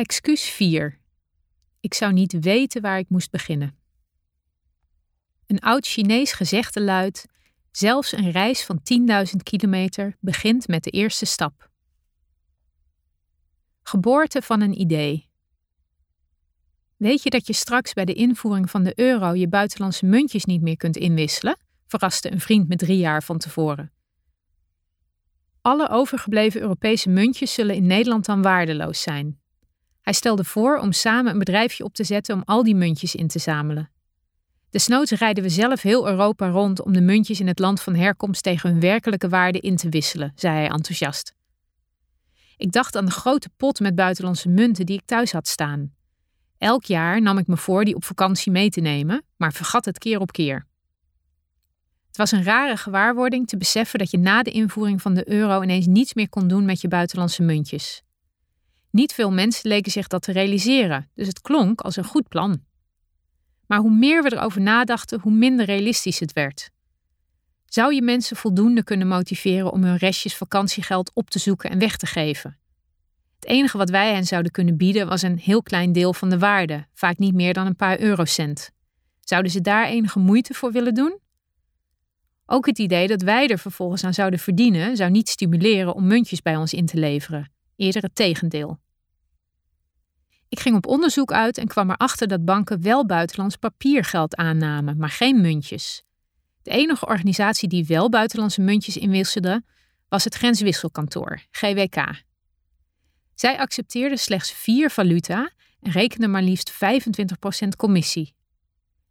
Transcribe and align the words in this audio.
Excuus 0.00 0.42
4. 0.42 0.98
Ik 1.80 1.94
zou 1.94 2.12
niet 2.12 2.38
weten 2.40 2.82
waar 2.82 2.98
ik 2.98 3.08
moest 3.08 3.30
beginnen. 3.30 3.76
Een 5.46 5.58
oud 5.58 5.86
Chinees 5.86 6.32
gezegde 6.32 6.80
luidt: 6.80 7.26
zelfs 7.70 8.12
een 8.12 8.30
reis 8.30 8.64
van 8.64 8.80
10.000 9.28 9.36
kilometer 9.42 10.16
begint 10.20 10.68
met 10.68 10.84
de 10.84 10.90
eerste 10.90 11.26
stap. 11.26 11.70
Geboorte 13.82 14.42
van 14.42 14.60
een 14.60 14.80
idee. 14.80 15.28
Weet 16.96 17.22
je 17.22 17.30
dat 17.30 17.46
je 17.46 17.52
straks 17.52 17.92
bij 17.92 18.04
de 18.04 18.14
invoering 18.14 18.70
van 18.70 18.82
de 18.82 18.92
euro 18.98 19.34
je 19.34 19.48
buitenlandse 19.48 20.06
muntjes 20.06 20.44
niet 20.44 20.62
meer 20.62 20.76
kunt 20.76 20.96
inwisselen? 20.96 21.58
verraste 21.86 22.32
een 22.32 22.40
vriend 22.40 22.68
met 22.68 22.78
drie 22.78 22.98
jaar 22.98 23.22
van 23.22 23.38
tevoren. 23.38 23.92
Alle 25.60 25.88
overgebleven 25.88 26.60
Europese 26.60 27.08
muntjes 27.08 27.54
zullen 27.54 27.74
in 27.74 27.86
Nederland 27.86 28.24
dan 28.24 28.42
waardeloos 28.42 29.02
zijn. 29.02 29.39
Hij 30.00 30.12
stelde 30.12 30.44
voor 30.44 30.78
om 30.78 30.92
samen 30.92 31.32
een 31.32 31.38
bedrijfje 31.38 31.84
op 31.84 31.94
te 31.94 32.04
zetten 32.04 32.34
om 32.34 32.42
al 32.44 32.62
die 32.62 32.74
muntjes 32.74 33.14
in 33.14 33.28
te 33.28 33.38
zamelen. 33.38 33.90
Desnoods 34.70 35.10
rijden 35.10 35.42
we 35.42 35.48
zelf 35.48 35.82
heel 35.82 36.08
Europa 36.08 36.48
rond 36.48 36.82
om 36.82 36.92
de 36.92 37.00
muntjes 37.00 37.40
in 37.40 37.46
het 37.46 37.58
land 37.58 37.80
van 37.80 37.94
herkomst 37.94 38.42
tegen 38.42 38.70
hun 38.70 38.80
werkelijke 38.80 39.28
waarde 39.28 39.60
in 39.60 39.76
te 39.76 39.88
wisselen, 39.88 40.32
zei 40.34 40.54
hij 40.54 40.68
enthousiast. 40.68 41.34
Ik 42.56 42.72
dacht 42.72 42.96
aan 42.96 43.04
de 43.04 43.10
grote 43.10 43.48
pot 43.56 43.80
met 43.80 43.94
buitenlandse 43.94 44.48
munten 44.48 44.86
die 44.86 44.96
ik 44.96 45.06
thuis 45.06 45.32
had 45.32 45.48
staan. 45.48 45.92
Elk 46.58 46.84
jaar 46.84 47.22
nam 47.22 47.38
ik 47.38 47.46
me 47.46 47.56
voor 47.56 47.84
die 47.84 47.94
op 47.94 48.04
vakantie 48.04 48.52
mee 48.52 48.70
te 48.70 48.80
nemen, 48.80 49.24
maar 49.36 49.52
vergat 49.52 49.84
het 49.84 49.98
keer 49.98 50.20
op 50.20 50.32
keer. 50.32 50.66
Het 52.06 52.16
was 52.16 52.30
een 52.30 52.42
rare 52.42 52.76
gewaarwording 52.76 53.48
te 53.48 53.56
beseffen 53.56 53.98
dat 53.98 54.10
je 54.10 54.18
na 54.18 54.42
de 54.42 54.50
invoering 54.50 55.02
van 55.02 55.14
de 55.14 55.30
euro 55.30 55.62
ineens 55.62 55.86
niets 55.86 56.14
meer 56.14 56.28
kon 56.28 56.48
doen 56.48 56.64
met 56.64 56.80
je 56.80 56.88
buitenlandse 56.88 57.42
muntjes. 57.42 58.02
Niet 58.90 59.12
veel 59.12 59.30
mensen 59.30 59.68
leken 59.68 59.92
zich 59.92 60.06
dat 60.06 60.22
te 60.22 60.32
realiseren, 60.32 61.10
dus 61.14 61.26
het 61.26 61.40
klonk 61.40 61.80
als 61.80 61.96
een 61.96 62.04
goed 62.04 62.28
plan. 62.28 62.62
Maar 63.66 63.78
hoe 63.78 63.90
meer 63.90 64.22
we 64.22 64.32
erover 64.32 64.60
nadachten, 64.60 65.20
hoe 65.20 65.32
minder 65.32 65.66
realistisch 65.66 66.20
het 66.20 66.32
werd. 66.32 66.70
Zou 67.66 67.94
je 67.94 68.02
mensen 68.02 68.36
voldoende 68.36 68.84
kunnen 68.84 69.06
motiveren 69.06 69.72
om 69.72 69.84
hun 69.84 69.96
restjes 69.96 70.36
vakantiegeld 70.36 71.10
op 71.14 71.30
te 71.30 71.38
zoeken 71.38 71.70
en 71.70 71.78
weg 71.78 71.96
te 71.96 72.06
geven? 72.06 72.58
Het 73.34 73.48
enige 73.48 73.78
wat 73.78 73.90
wij 73.90 74.12
hen 74.12 74.24
zouden 74.24 74.52
kunnen 74.52 74.76
bieden 74.76 75.08
was 75.08 75.22
een 75.22 75.38
heel 75.38 75.62
klein 75.62 75.92
deel 75.92 76.14
van 76.14 76.30
de 76.30 76.38
waarde, 76.38 76.86
vaak 76.94 77.18
niet 77.18 77.34
meer 77.34 77.52
dan 77.52 77.66
een 77.66 77.76
paar 77.76 78.00
eurocent. 78.00 78.70
Zouden 79.20 79.50
ze 79.50 79.60
daar 79.60 79.86
enige 79.86 80.18
moeite 80.18 80.54
voor 80.54 80.72
willen 80.72 80.94
doen? 80.94 81.18
Ook 82.46 82.66
het 82.66 82.78
idee 82.78 83.06
dat 83.08 83.22
wij 83.22 83.48
er 83.48 83.58
vervolgens 83.58 84.04
aan 84.04 84.14
zouden 84.14 84.38
verdienen, 84.38 84.96
zou 84.96 85.10
niet 85.10 85.28
stimuleren 85.28 85.94
om 85.94 86.06
muntjes 86.06 86.42
bij 86.42 86.56
ons 86.56 86.72
in 86.72 86.86
te 86.86 86.98
leveren 86.98 87.50
eerder 87.80 88.02
het 88.02 88.14
tegendeel. 88.14 88.78
Ik 90.48 90.60
ging 90.60 90.76
op 90.76 90.86
onderzoek 90.86 91.32
uit 91.32 91.58
en 91.58 91.66
kwam 91.66 91.90
erachter 91.90 92.28
dat 92.28 92.44
banken 92.44 92.82
wel 92.82 93.06
buitenlands 93.06 93.56
papiergeld 93.56 94.36
aannamen, 94.36 94.96
maar 94.96 95.10
geen 95.10 95.40
muntjes. 95.40 96.02
De 96.62 96.70
enige 96.70 97.06
organisatie 97.06 97.68
die 97.68 97.86
wel 97.86 98.08
buitenlandse 98.08 98.60
muntjes 98.60 98.96
inwisselde 98.96 99.62
was 100.08 100.24
het 100.24 100.34
Grenswisselkantoor, 100.34 101.42
GWK. 101.50 102.22
Zij 103.34 103.58
accepteerde 103.58 104.16
slechts 104.16 104.52
vier 104.52 104.90
valuta 104.90 105.50
en 105.80 105.90
rekende 105.90 106.28
maar 106.28 106.42
liefst 106.42 106.72
25% 106.72 107.68
commissie. 107.76 108.34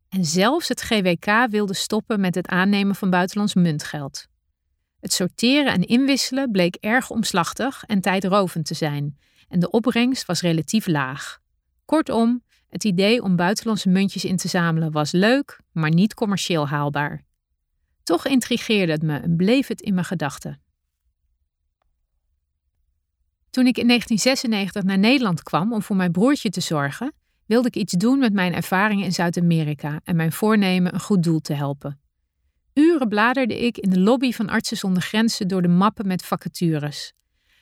En 0.09 0.25
zelfs 0.25 0.67
het 0.67 0.81
GWK 0.81 1.47
wilde 1.50 1.73
stoppen 1.73 2.20
met 2.20 2.36
het 2.36 2.47
aannemen 2.47 2.95
van 2.95 3.09
buitenlands 3.09 3.53
muntgeld. 3.53 4.28
Het 5.00 5.14
sorteren 5.14 5.73
en 5.73 5.88
inwisselen 5.88 6.52
bleek 6.52 6.75
erg 6.75 7.09
omslachtig 7.09 7.83
en 7.86 8.02
tijdrovend 8.02 8.66
te 8.66 8.73
zijn, 8.73 9.17
en 9.47 9.59
de 9.59 9.69
opbrengst 9.69 10.25
was 10.25 10.41
relatief 10.41 10.88
laag. 10.88 11.39
Kortom, 11.86 12.44
het 12.67 12.83
idee 12.83 13.23
om 13.23 13.36
buitenlandse 13.36 13.89
muntjes 13.89 14.25
in 14.25 14.38
te 14.38 14.47
zamelen 14.47 14.91
was 14.91 15.11
leuk, 15.11 15.59
maar 15.72 15.89
niet 15.89 16.14
commercieel 16.14 16.67
haalbaar. 16.67 17.23
Toch 18.03 18.25
intrigeerde 18.25 18.91
het 18.91 19.03
me 19.03 19.18
en 19.18 19.35
bleef 19.35 19.68
het 19.68 19.81
in 19.81 19.94
mijn 19.94 20.06
gedachten. 20.06 20.62
Toen 23.50 23.68
ik 23.68 23.78
in 23.78 23.88
1996 23.88 24.84
naar 24.84 24.97
Nederland 24.97 25.44
kwam 25.44 25.73
om 25.73 25.81
voor 25.81 25.96
mijn 25.96 26.12
broertje 26.12 26.50
te 26.50 26.62
zorgen, 26.62 27.13
wilde 27.46 27.68
ik 27.68 27.75
iets 27.75 27.94
doen 27.94 28.19
met 28.19 28.34
mijn 28.34 28.53
ervaringen 28.53 29.06
in 29.06 29.13
Zuid-Amerika 29.13 30.00
en 30.03 30.16
mijn 30.16 30.31
voornemen 30.31 30.94
een 30.94 31.00
goed 31.00 31.23
doel 31.23 31.40
te 31.40 31.53
helpen. 31.53 32.00
Uren 32.74 33.09
bladerde 33.09 33.66
ik 33.66 33.78
in 33.78 33.90
de 33.90 34.00
lobby 34.00 34.31
van 34.31 34.50
Artsen 34.50 34.78
zonder 34.78 35.03
Grenzen 35.03 35.47
door 35.47 35.62
de 35.62 35.68
mappen 35.68 36.07
met 36.07 36.25
vacatures. 36.25 37.13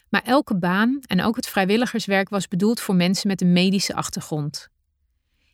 Maar 0.09 0.21
elke 0.21 0.57
baan 0.57 0.99
en 1.05 1.23
ook 1.23 1.35
het 1.35 1.47
vrijwilligerswerk 1.47 2.29
was 2.29 2.47
bedoeld 2.47 2.79
voor 2.79 2.95
mensen 2.95 3.27
met 3.27 3.41
een 3.41 3.53
medische 3.53 3.93
achtergrond. 3.93 4.69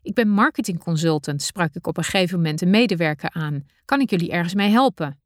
Ik 0.02 0.14
ben 0.14 0.30
marketingconsultant, 0.30 1.42
sprak 1.42 1.76
ik 1.76 1.88
op 1.88 1.98
een 1.98 2.04
gegeven 2.04 2.38
moment 2.38 2.62
een 2.62 2.70
medewerker 2.70 3.30
aan. 3.30 3.66
Kan 3.86 4.00
ik 4.00 4.10
jullie 4.10 4.32
ergens 4.32 4.54
mee 4.54 4.70
helpen? 4.70 5.20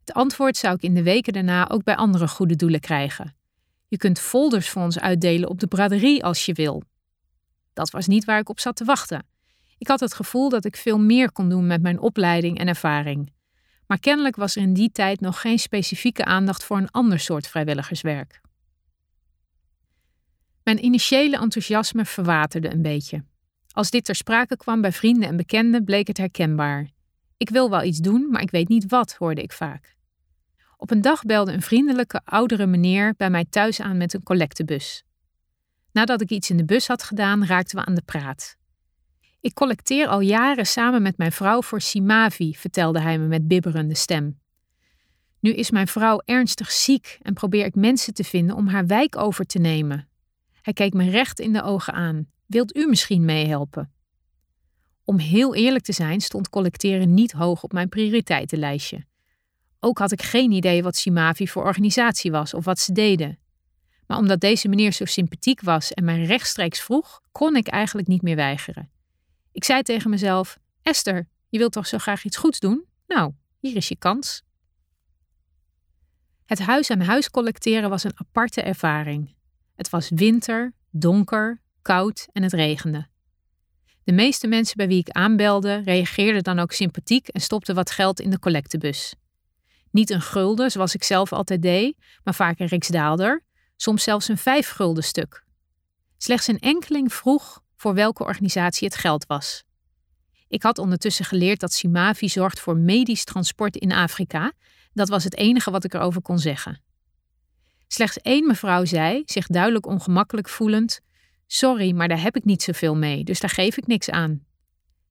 Het 0.00 0.12
antwoord 0.12 0.56
zou 0.56 0.74
ik 0.74 0.82
in 0.82 0.94
de 0.94 1.02
weken 1.02 1.32
daarna 1.32 1.68
ook 1.68 1.84
bij 1.84 1.96
andere 1.96 2.28
goede 2.28 2.56
doelen 2.56 2.80
krijgen. 2.80 3.34
Je 3.88 3.96
kunt 3.96 4.20
folders 4.20 4.68
voor 4.68 4.82
ons 4.82 4.98
uitdelen 4.98 5.48
op 5.48 5.60
de 5.60 5.66
braderie 5.66 6.24
als 6.24 6.46
je 6.46 6.52
wil. 6.52 6.82
Dat 7.72 7.90
was 7.90 8.06
niet 8.06 8.24
waar 8.24 8.38
ik 8.38 8.48
op 8.48 8.60
zat 8.60 8.76
te 8.76 8.84
wachten. 8.84 9.26
Ik 9.78 9.88
had 9.88 10.00
het 10.00 10.14
gevoel 10.14 10.48
dat 10.48 10.64
ik 10.64 10.76
veel 10.76 10.98
meer 10.98 11.32
kon 11.32 11.48
doen 11.48 11.66
met 11.66 11.82
mijn 11.82 12.00
opleiding 12.00 12.58
en 12.58 12.68
ervaring. 12.68 13.32
Maar 13.90 13.98
kennelijk 13.98 14.36
was 14.36 14.56
er 14.56 14.62
in 14.62 14.74
die 14.74 14.90
tijd 14.92 15.20
nog 15.20 15.40
geen 15.40 15.58
specifieke 15.58 16.24
aandacht 16.24 16.64
voor 16.64 16.76
een 16.76 16.90
ander 16.90 17.20
soort 17.20 17.46
vrijwilligerswerk. 17.46 18.40
Mijn 20.62 20.84
initiële 20.84 21.38
enthousiasme 21.38 22.04
verwaterde 22.04 22.72
een 22.72 22.82
beetje. 22.82 23.24
Als 23.72 23.90
dit 23.90 24.04
ter 24.04 24.14
sprake 24.14 24.56
kwam 24.56 24.80
bij 24.80 24.92
vrienden 24.92 25.28
en 25.28 25.36
bekenden, 25.36 25.84
bleek 25.84 26.06
het 26.06 26.16
herkenbaar. 26.16 26.90
Ik 27.36 27.50
wil 27.50 27.70
wel 27.70 27.82
iets 27.82 27.98
doen, 27.98 28.30
maar 28.30 28.42
ik 28.42 28.50
weet 28.50 28.68
niet 28.68 28.90
wat, 28.90 29.14
hoorde 29.14 29.42
ik 29.42 29.52
vaak. 29.52 29.96
Op 30.76 30.90
een 30.90 31.00
dag 31.00 31.22
belde 31.22 31.52
een 31.52 31.62
vriendelijke 31.62 32.20
oudere 32.24 32.66
meneer 32.66 33.14
bij 33.16 33.30
mij 33.30 33.44
thuis 33.44 33.80
aan 33.80 33.96
met 33.96 34.14
een 34.14 34.22
collectebus. 34.22 35.04
Nadat 35.92 36.20
ik 36.20 36.30
iets 36.30 36.50
in 36.50 36.56
de 36.56 36.64
bus 36.64 36.86
had 36.86 37.02
gedaan, 37.02 37.44
raakten 37.44 37.78
we 37.78 37.84
aan 37.84 37.94
de 37.94 38.02
praat. 38.04 38.56
Ik 39.40 39.54
collecteer 39.54 40.06
al 40.06 40.20
jaren 40.20 40.66
samen 40.66 41.02
met 41.02 41.16
mijn 41.16 41.32
vrouw 41.32 41.62
voor 41.62 41.80
Simavi, 41.80 42.54
vertelde 42.56 43.00
hij 43.00 43.18
me 43.18 43.26
met 43.26 43.48
bibberende 43.48 43.94
stem. 43.94 44.38
Nu 45.40 45.52
is 45.52 45.70
mijn 45.70 45.86
vrouw 45.86 46.20
ernstig 46.24 46.70
ziek 46.70 47.18
en 47.22 47.34
probeer 47.34 47.64
ik 47.64 47.74
mensen 47.74 48.14
te 48.14 48.24
vinden 48.24 48.56
om 48.56 48.66
haar 48.68 48.86
wijk 48.86 49.16
over 49.16 49.46
te 49.46 49.58
nemen. 49.58 50.08
Hij 50.62 50.72
keek 50.72 50.92
me 50.92 51.10
recht 51.10 51.38
in 51.38 51.52
de 51.52 51.62
ogen 51.62 51.92
aan. 51.92 52.26
Wilt 52.46 52.76
u 52.76 52.86
misschien 52.86 53.24
meehelpen? 53.24 53.92
Om 55.04 55.18
heel 55.18 55.54
eerlijk 55.54 55.84
te 55.84 55.92
zijn, 55.92 56.20
stond 56.20 56.48
collecteren 56.48 57.14
niet 57.14 57.32
hoog 57.32 57.62
op 57.62 57.72
mijn 57.72 57.88
prioriteitenlijstje. 57.88 59.04
Ook 59.80 59.98
had 59.98 60.12
ik 60.12 60.22
geen 60.22 60.50
idee 60.50 60.82
wat 60.82 60.96
Simavi 60.96 61.48
voor 61.48 61.64
organisatie 61.64 62.30
was 62.30 62.54
of 62.54 62.64
wat 62.64 62.78
ze 62.78 62.92
deden. 62.92 63.38
Maar 64.06 64.18
omdat 64.18 64.40
deze 64.40 64.68
meneer 64.68 64.92
zo 64.92 65.04
sympathiek 65.04 65.60
was 65.60 65.92
en 65.92 66.04
mij 66.04 66.24
rechtstreeks 66.24 66.80
vroeg, 66.80 67.20
kon 67.32 67.56
ik 67.56 67.68
eigenlijk 67.68 68.08
niet 68.08 68.22
meer 68.22 68.36
weigeren. 68.36 68.90
Ik 69.52 69.64
zei 69.64 69.82
tegen 69.82 70.10
mezelf: 70.10 70.58
Esther, 70.82 71.28
je 71.48 71.58
wilt 71.58 71.72
toch 71.72 71.86
zo 71.86 71.98
graag 71.98 72.24
iets 72.24 72.36
goeds 72.36 72.58
doen? 72.58 72.84
Nou, 73.06 73.32
hier 73.58 73.76
is 73.76 73.88
je 73.88 73.96
kans. 73.96 74.42
Het 76.46 76.58
huis 76.58 76.90
aan 76.90 77.00
huis 77.00 77.30
collecteren 77.30 77.90
was 77.90 78.04
een 78.04 78.12
aparte 78.14 78.62
ervaring. 78.62 79.34
Het 79.76 79.90
was 79.90 80.08
winter, 80.14 80.72
donker, 80.90 81.62
koud 81.82 82.28
en 82.32 82.42
het 82.42 82.52
regende. 82.52 83.08
De 84.04 84.12
meeste 84.12 84.46
mensen 84.46 84.76
bij 84.76 84.88
wie 84.88 84.98
ik 84.98 85.10
aanbelde 85.10 85.82
reageerden 85.84 86.42
dan 86.42 86.58
ook 86.58 86.72
sympathiek 86.72 87.28
en 87.28 87.40
stopten 87.40 87.74
wat 87.74 87.90
geld 87.90 88.20
in 88.20 88.30
de 88.30 88.38
collectebus. 88.38 89.14
Niet 89.90 90.10
een 90.10 90.20
gulden, 90.20 90.70
zoals 90.70 90.94
ik 90.94 91.04
zelf 91.04 91.32
altijd 91.32 91.62
deed, 91.62 91.96
maar 92.24 92.34
vaak 92.34 92.58
een 92.58 92.66
riksdaalder, 92.66 93.44
soms 93.76 94.02
zelfs 94.02 94.28
een 94.28 94.38
vijf 94.38 94.68
gulden 94.68 95.04
stuk. 95.04 95.44
Slechts 96.16 96.46
een 96.46 96.58
enkeling 96.58 97.12
vroeg 97.12 97.62
voor 97.80 97.94
welke 97.94 98.24
organisatie 98.24 98.88
het 98.88 98.96
geld 98.96 99.26
was. 99.26 99.64
Ik 100.48 100.62
had 100.62 100.78
ondertussen 100.78 101.24
geleerd 101.24 101.60
dat 101.60 101.72
Simavi 101.72 102.28
zorgt 102.28 102.60
voor 102.60 102.76
medisch 102.76 103.24
transport 103.24 103.76
in 103.76 103.92
Afrika. 103.92 104.52
Dat 104.92 105.08
was 105.08 105.24
het 105.24 105.36
enige 105.36 105.70
wat 105.70 105.84
ik 105.84 105.94
erover 105.94 106.22
kon 106.22 106.38
zeggen. 106.38 106.82
Slechts 107.88 108.18
één 108.18 108.46
mevrouw 108.46 108.84
zei, 108.84 109.22
zich 109.24 109.46
duidelijk 109.46 109.86
ongemakkelijk 109.86 110.48
voelend: 110.48 111.00
Sorry, 111.46 111.92
maar 111.92 112.08
daar 112.08 112.20
heb 112.20 112.36
ik 112.36 112.44
niet 112.44 112.62
zoveel 112.62 112.96
mee, 112.96 113.24
dus 113.24 113.40
daar 113.40 113.50
geef 113.50 113.76
ik 113.76 113.86
niks 113.86 114.10
aan. 114.10 114.44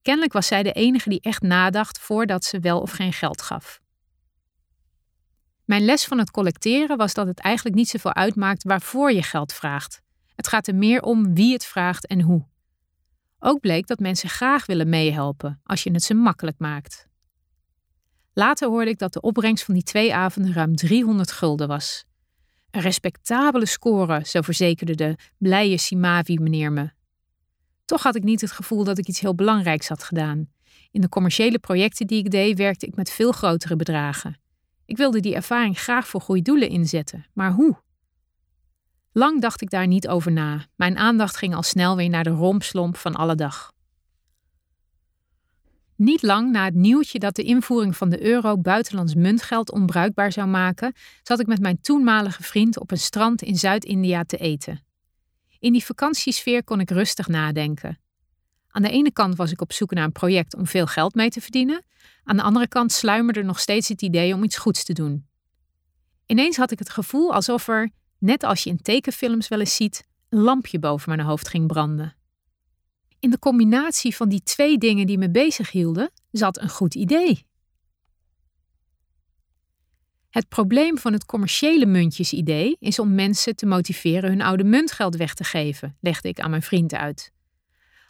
Kennelijk 0.01 0.33
was 0.33 0.47
zij 0.47 0.63
de 0.63 0.73
enige 0.73 1.09
die 1.09 1.21
echt 1.21 1.41
nadacht 1.41 1.99
voordat 1.99 2.43
ze 2.43 2.59
wel 2.59 2.81
of 2.81 2.91
geen 2.91 3.13
geld 3.13 3.41
gaf. 3.41 3.81
Mijn 5.65 5.85
les 5.85 6.05
van 6.05 6.17
het 6.17 6.31
collecteren 6.31 6.97
was 6.97 7.13
dat 7.13 7.27
het 7.27 7.39
eigenlijk 7.39 7.75
niet 7.75 7.89
zoveel 7.89 8.13
uitmaakt 8.13 8.63
waarvoor 8.63 9.11
je 9.11 9.23
geld 9.23 9.53
vraagt. 9.53 10.01
Het 10.35 10.47
gaat 10.47 10.67
er 10.67 10.75
meer 10.75 11.01
om 11.01 11.35
wie 11.35 11.53
het 11.53 11.65
vraagt 11.65 12.07
en 12.07 12.21
hoe. 12.21 12.47
Ook 13.39 13.59
bleek 13.59 13.87
dat 13.87 13.99
mensen 13.99 14.29
graag 14.29 14.65
willen 14.65 14.89
meehelpen 14.89 15.59
als 15.63 15.83
je 15.83 15.91
het 15.91 16.03
ze 16.03 16.13
makkelijk 16.13 16.59
maakt. 16.59 17.07
Later 18.33 18.67
hoorde 18.67 18.89
ik 18.89 18.97
dat 18.97 19.13
de 19.13 19.21
opbrengst 19.21 19.65
van 19.65 19.73
die 19.73 19.83
twee 19.83 20.13
avonden 20.13 20.53
ruim 20.53 20.75
300 20.75 21.31
gulden 21.31 21.67
was. 21.67 22.05
Een 22.71 22.81
respectabele 22.81 23.65
score, 23.65 24.21
zo 24.25 24.41
verzekerde 24.41 24.95
de 24.95 25.15
blije 25.37 25.77
Simavi 25.77 26.37
meneer 26.39 26.71
me. 26.71 26.89
Toch 27.85 28.03
had 28.03 28.15
ik 28.15 28.23
niet 28.23 28.41
het 28.41 28.51
gevoel 28.51 28.83
dat 28.83 28.97
ik 28.97 29.07
iets 29.07 29.19
heel 29.19 29.35
belangrijks 29.35 29.87
had 29.87 30.03
gedaan. 30.03 30.49
In 30.91 31.01
de 31.01 31.09
commerciële 31.09 31.59
projecten 31.59 32.07
die 32.07 32.17
ik 32.17 32.31
deed, 32.31 32.57
werkte 32.57 32.85
ik 32.85 32.95
met 32.95 33.11
veel 33.11 33.31
grotere 33.31 33.75
bedragen. 33.75 34.39
Ik 34.85 34.97
wilde 34.97 35.19
die 35.19 35.35
ervaring 35.35 35.79
graag 35.79 36.07
voor 36.07 36.21
goede 36.21 36.41
doelen 36.41 36.69
inzetten, 36.69 37.25
maar 37.33 37.51
hoe? 37.51 37.77
Lang 39.11 39.41
dacht 39.41 39.61
ik 39.61 39.69
daar 39.69 39.87
niet 39.87 40.07
over 40.07 40.31
na. 40.31 40.65
Mijn 40.75 40.97
aandacht 40.97 41.37
ging 41.37 41.55
al 41.55 41.63
snel 41.63 41.95
weer 41.95 42.09
naar 42.09 42.23
de 42.23 42.29
rompslomp 42.29 42.97
van 42.97 43.15
alle 43.15 43.35
dag. 43.35 43.71
Niet 45.95 46.21
lang 46.21 46.51
na 46.51 46.65
het 46.65 46.73
nieuwtje 46.73 47.19
dat 47.19 47.35
de 47.35 47.43
invoering 47.43 47.97
van 47.97 48.09
de 48.09 48.23
euro 48.23 48.57
buitenlands 48.57 49.15
muntgeld 49.15 49.71
onbruikbaar 49.71 50.31
zou 50.31 50.47
maken, 50.47 50.93
zat 51.23 51.39
ik 51.39 51.47
met 51.47 51.59
mijn 51.59 51.81
toenmalige 51.81 52.43
vriend 52.43 52.79
op 52.79 52.91
een 52.91 52.97
strand 52.97 53.41
in 53.41 53.57
Zuid-India 53.57 54.23
te 54.23 54.37
eten. 54.37 54.83
In 55.59 55.71
die 55.71 55.85
vakantiesfeer 55.85 56.63
kon 56.63 56.79
ik 56.79 56.89
rustig 56.89 57.27
nadenken. 57.27 57.99
Aan 58.67 58.81
de 58.81 58.89
ene 58.89 59.11
kant 59.11 59.35
was 59.35 59.51
ik 59.51 59.61
op 59.61 59.73
zoek 59.73 59.91
naar 59.91 60.03
een 60.03 60.11
project 60.11 60.55
om 60.55 60.67
veel 60.67 60.87
geld 60.87 61.15
mee 61.15 61.29
te 61.29 61.41
verdienen, 61.41 61.85
aan 62.23 62.37
de 62.37 62.43
andere 62.43 62.67
kant 62.67 62.91
sluimerde 62.91 63.43
nog 63.43 63.59
steeds 63.59 63.87
het 63.87 64.01
idee 64.01 64.33
om 64.33 64.43
iets 64.43 64.57
goeds 64.57 64.83
te 64.83 64.93
doen. 64.93 65.27
Ineens 66.25 66.57
had 66.57 66.71
ik 66.71 66.79
het 66.79 66.89
gevoel 66.89 67.33
alsof 67.33 67.67
er, 67.67 67.91
net 68.19 68.43
als 68.43 68.63
je 68.63 68.69
in 68.69 68.81
tekenfilms 68.81 69.47
wel 69.47 69.59
eens 69.59 69.75
ziet, 69.75 70.07
een 70.29 70.39
lampje 70.39 70.79
boven 70.79 71.15
mijn 71.15 71.27
hoofd 71.27 71.47
ging 71.47 71.67
branden. 71.67 72.15
In 73.19 73.29
de 73.29 73.39
combinatie 73.39 74.15
van 74.15 74.29
die 74.29 74.43
twee 74.43 74.77
dingen 74.77 75.07
die 75.07 75.17
me 75.17 75.29
bezighielden, 75.29 76.11
zat 76.31 76.61
een 76.61 76.69
goed 76.69 76.95
idee. 76.95 77.47
Het 80.29 80.47
probleem 80.47 80.97
van 80.97 81.13
het 81.13 81.25
commerciële 81.25 81.85
muntjesidee 81.85 82.75
is 82.79 82.99
om 82.99 83.15
mensen 83.15 83.55
te 83.55 83.65
motiveren 83.65 84.29
hun 84.29 84.41
oude 84.41 84.63
muntgeld 84.63 85.15
weg 85.15 85.33
te 85.33 85.43
geven, 85.43 85.97
legde 85.99 86.27
ik 86.27 86.39
aan 86.39 86.49
mijn 86.49 86.61
vriend 86.61 86.93
uit. 86.93 87.31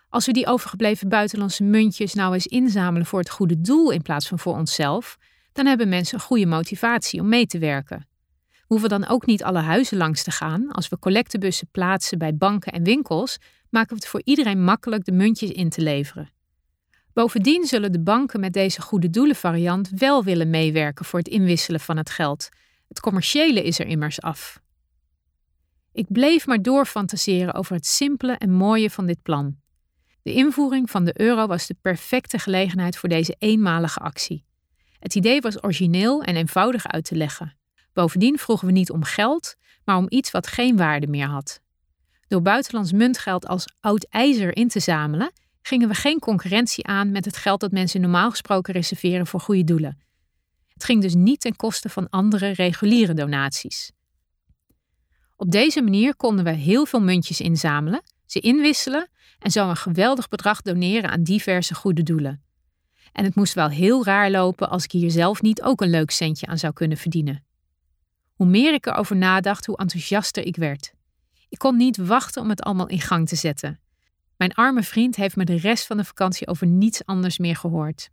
Als 0.09 0.25
we 0.25 0.31
die 0.31 0.47
overgebleven 0.47 1.09
buitenlandse 1.09 1.63
muntjes 1.63 2.13
nou 2.13 2.33
eens 2.33 2.47
inzamelen 2.47 3.05
voor 3.05 3.19
het 3.19 3.29
goede 3.29 3.61
doel 3.61 3.91
in 3.91 4.01
plaats 4.01 4.27
van 4.27 4.39
voor 4.39 4.55
onszelf, 4.55 5.17
dan 5.51 5.65
hebben 5.65 5.89
mensen 5.89 6.15
een 6.15 6.25
goede 6.25 6.45
motivatie 6.45 7.21
om 7.21 7.29
mee 7.29 7.45
te 7.45 7.59
werken. 7.59 8.07
Hoeven 8.69 8.89
dan 8.89 9.07
ook 9.07 9.25
niet 9.25 9.43
alle 9.43 9.59
huizen 9.59 9.97
langs 9.97 10.23
te 10.23 10.31
gaan. 10.31 10.71
Als 10.71 10.89
we 10.89 10.99
collectebussen 10.99 11.67
plaatsen 11.71 12.17
bij 12.17 12.35
banken 12.35 12.71
en 12.71 12.83
winkels, 12.83 13.37
maken 13.69 13.89
we 13.89 13.95
het 13.95 14.07
voor 14.07 14.21
iedereen 14.23 14.63
makkelijk 14.63 15.05
de 15.05 15.11
muntjes 15.11 15.51
in 15.51 15.69
te 15.69 15.81
leveren. 15.81 16.29
Bovendien 17.13 17.65
zullen 17.65 17.91
de 17.91 17.99
banken 17.99 18.39
met 18.39 18.53
deze 18.53 18.81
goede 18.81 19.09
doelen 19.09 19.35
variant 19.35 19.89
wel 19.89 20.23
willen 20.23 20.49
meewerken 20.49 21.05
voor 21.05 21.19
het 21.19 21.27
inwisselen 21.27 21.79
van 21.79 21.97
het 21.97 22.09
geld. 22.09 22.49
Het 22.87 22.99
commerciële 22.99 23.63
is 23.63 23.79
er 23.79 23.87
immers 23.87 24.21
af. 24.21 24.61
Ik 25.91 26.11
bleef 26.11 26.47
maar 26.47 26.61
doorfantaseren 26.61 27.53
over 27.53 27.75
het 27.75 27.85
simpele 27.85 28.33
en 28.33 28.51
mooie 28.51 28.89
van 28.89 29.05
dit 29.05 29.21
plan. 29.21 29.55
De 30.21 30.33
invoering 30.33 30.89
van 30.89 31.05
de 31.05 31.21
euro 31.21 31.47
was 31.47 31.67
de 31.67 31.75
perfecte 31.81 32.39
gelegenheid 32.39 32.97
voor 32.97 33.09
deze 33.09 33.35
eenmalige 33.39 33.99
actie. 33.99 34.45
Het 34.99 35.15
idee 35.15 35.41
was 35.41 35.63
origineel 35.63 36.23
en 36.23 36.35
eenvoudig 36.35 36.87
uit 36.87 37.03
te 37.03 37.15
leggen. 37.15 37.58
Bovendien 37.93 38.37
vroegen 38.37 38.67
we 38.67 38.73
niet 38.73 38.91
om 38.91 39.03
geld, 39.03 39.55
maar 39.83 39.97
om 39.97 40.05
iets 40.09 40.31
wat 40.31 40.47
geen 40.47 40.77
waarde 40.77 41.07
meer 41.07 41.27
had. 41.27 41.61
Door 42.27 42.41
buitenlands 42.41 42.91
muntgeld 42.91 43.47
als 43.47 43.65
oud 43.79 44.07
ijzer 44.09 44.55
in 44.55 44.67
te 44.67 44.79
zamelen, 44.79 45.31
gingen 45.61 45.87
we 45.87 45.93
geen 45.93 46.19
concurrentie 46.19 46.85
aan 46.85 47.11
met 47.11 47.25
het 47.25 47.37
geld 47.37 47.59
dat 47.59 47.71
mensen 47.71 48.01
normaal 48.01 48.29
gesproken 48.29 48.73
reserveren 48.73 49.27
voor 49.27 49.39
goede 49.39 49.63
doelen. 49.63 49.99
Het 50.73 50.83
ging 50.83 51.01
dus 51.01 51.13
niet 51.13 51.41
ten 51.41 51.55
koste 51.55 51.89
van 51.89 52.09
andere 52.09 52.49
reguliere 52.49 53.13
donaties. 53.13 53.91
Op 55.35 55.51
deze 55.51 55.81
manier 55.81 56.15
konden 56.15 56.45
we 56.45 56.51
heel 56.51 56.85
veel 56.85 57.01
muntjes 57.01 57.39
inzamelen, 57.39 58.01
ze 58.25 58.39
inwisselen 58.39 59.09
en 59.39 59.51
zo 59.51 59.69
een 59.69 59.75
geweldig 59.75 60.27
bedrag 60.27 60.61
doneren 60.61 61.09
aan 61.09 61.23
diverse 61.23 61.75
goede 61.75 62.03
doelen. 62.03 62.43
En 63.11 63.23
het 63.23 63.35
moest 63.35 63.53
wel 63.53 63.69
heel 63.69 64.05
raar 64.05 64.31
lopen 64.31 64.69
als 64.69 64.83
ik 64.83 64.91
hier 64.91 65.11
zelf 65.11 65.41
niet 65.41 65.61
ook 65.61 65.81
een 65.81 65.89
leuk 65.89 66.11
centje 66.11 66.47
aan 66.47 66.57
zou 66.57 66.73
kunnen 66.73 66.97
verdienen. 66.97 67.43
Hoe 68.39 68.47
meer 68.47 68.73
ik 68.73 68.85
erover 68.85 69.15
nadacht, 69.15 69.65
hoe 69.65 69.77
enthousiaster 69.77 70.45
ik 70.45 70.55
werd. 70.55 70.93
Ik 71.49 71.57
kon 71.57 71.77
niet 71.77 71.97
wachten 71.97 72.41
om 72.41 72.49
het 72.49 72.61
allemaal 72.61 72.87
in 72.87 73.01
gang 73.01 73.27
te 73.27 73.35
zetten. 73.35 73.79
Mijn 74.37 74.53
arme 74.53 74.83
vriend 74.83 75.15
heeft 75.15 75.35
me 75.35 75.45
de 75.45 75.57
rest 75.57 75.85
van 75.85 75.97
de 75.97 76.03
vakantie 76.03 76.47
over 76.47 76.67
niets 76.67 77.05
anders 77.05 77.37
meer 77.37 77.55
gehoord. 77.55 78.09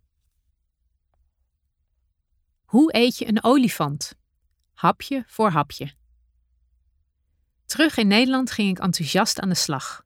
Hoe 2.65 2.95
eet 2.95 3.17
je 3.17 3.27
een 3.27 3.43
olifant? 3.43 4.15
Hapje 4.73 5.23
voor 5.27 5.49
hapje. 5.49 5.91
Terug 7.65 7.97
in 7.97 8.07
Nederland 8.07 8.51
ging 8.51 8.69
ik 8.69 8.83
enthousiast 8.83 9.39
aan 9.39 9.49
de 9.49 9.55
slag. 9.55 10.03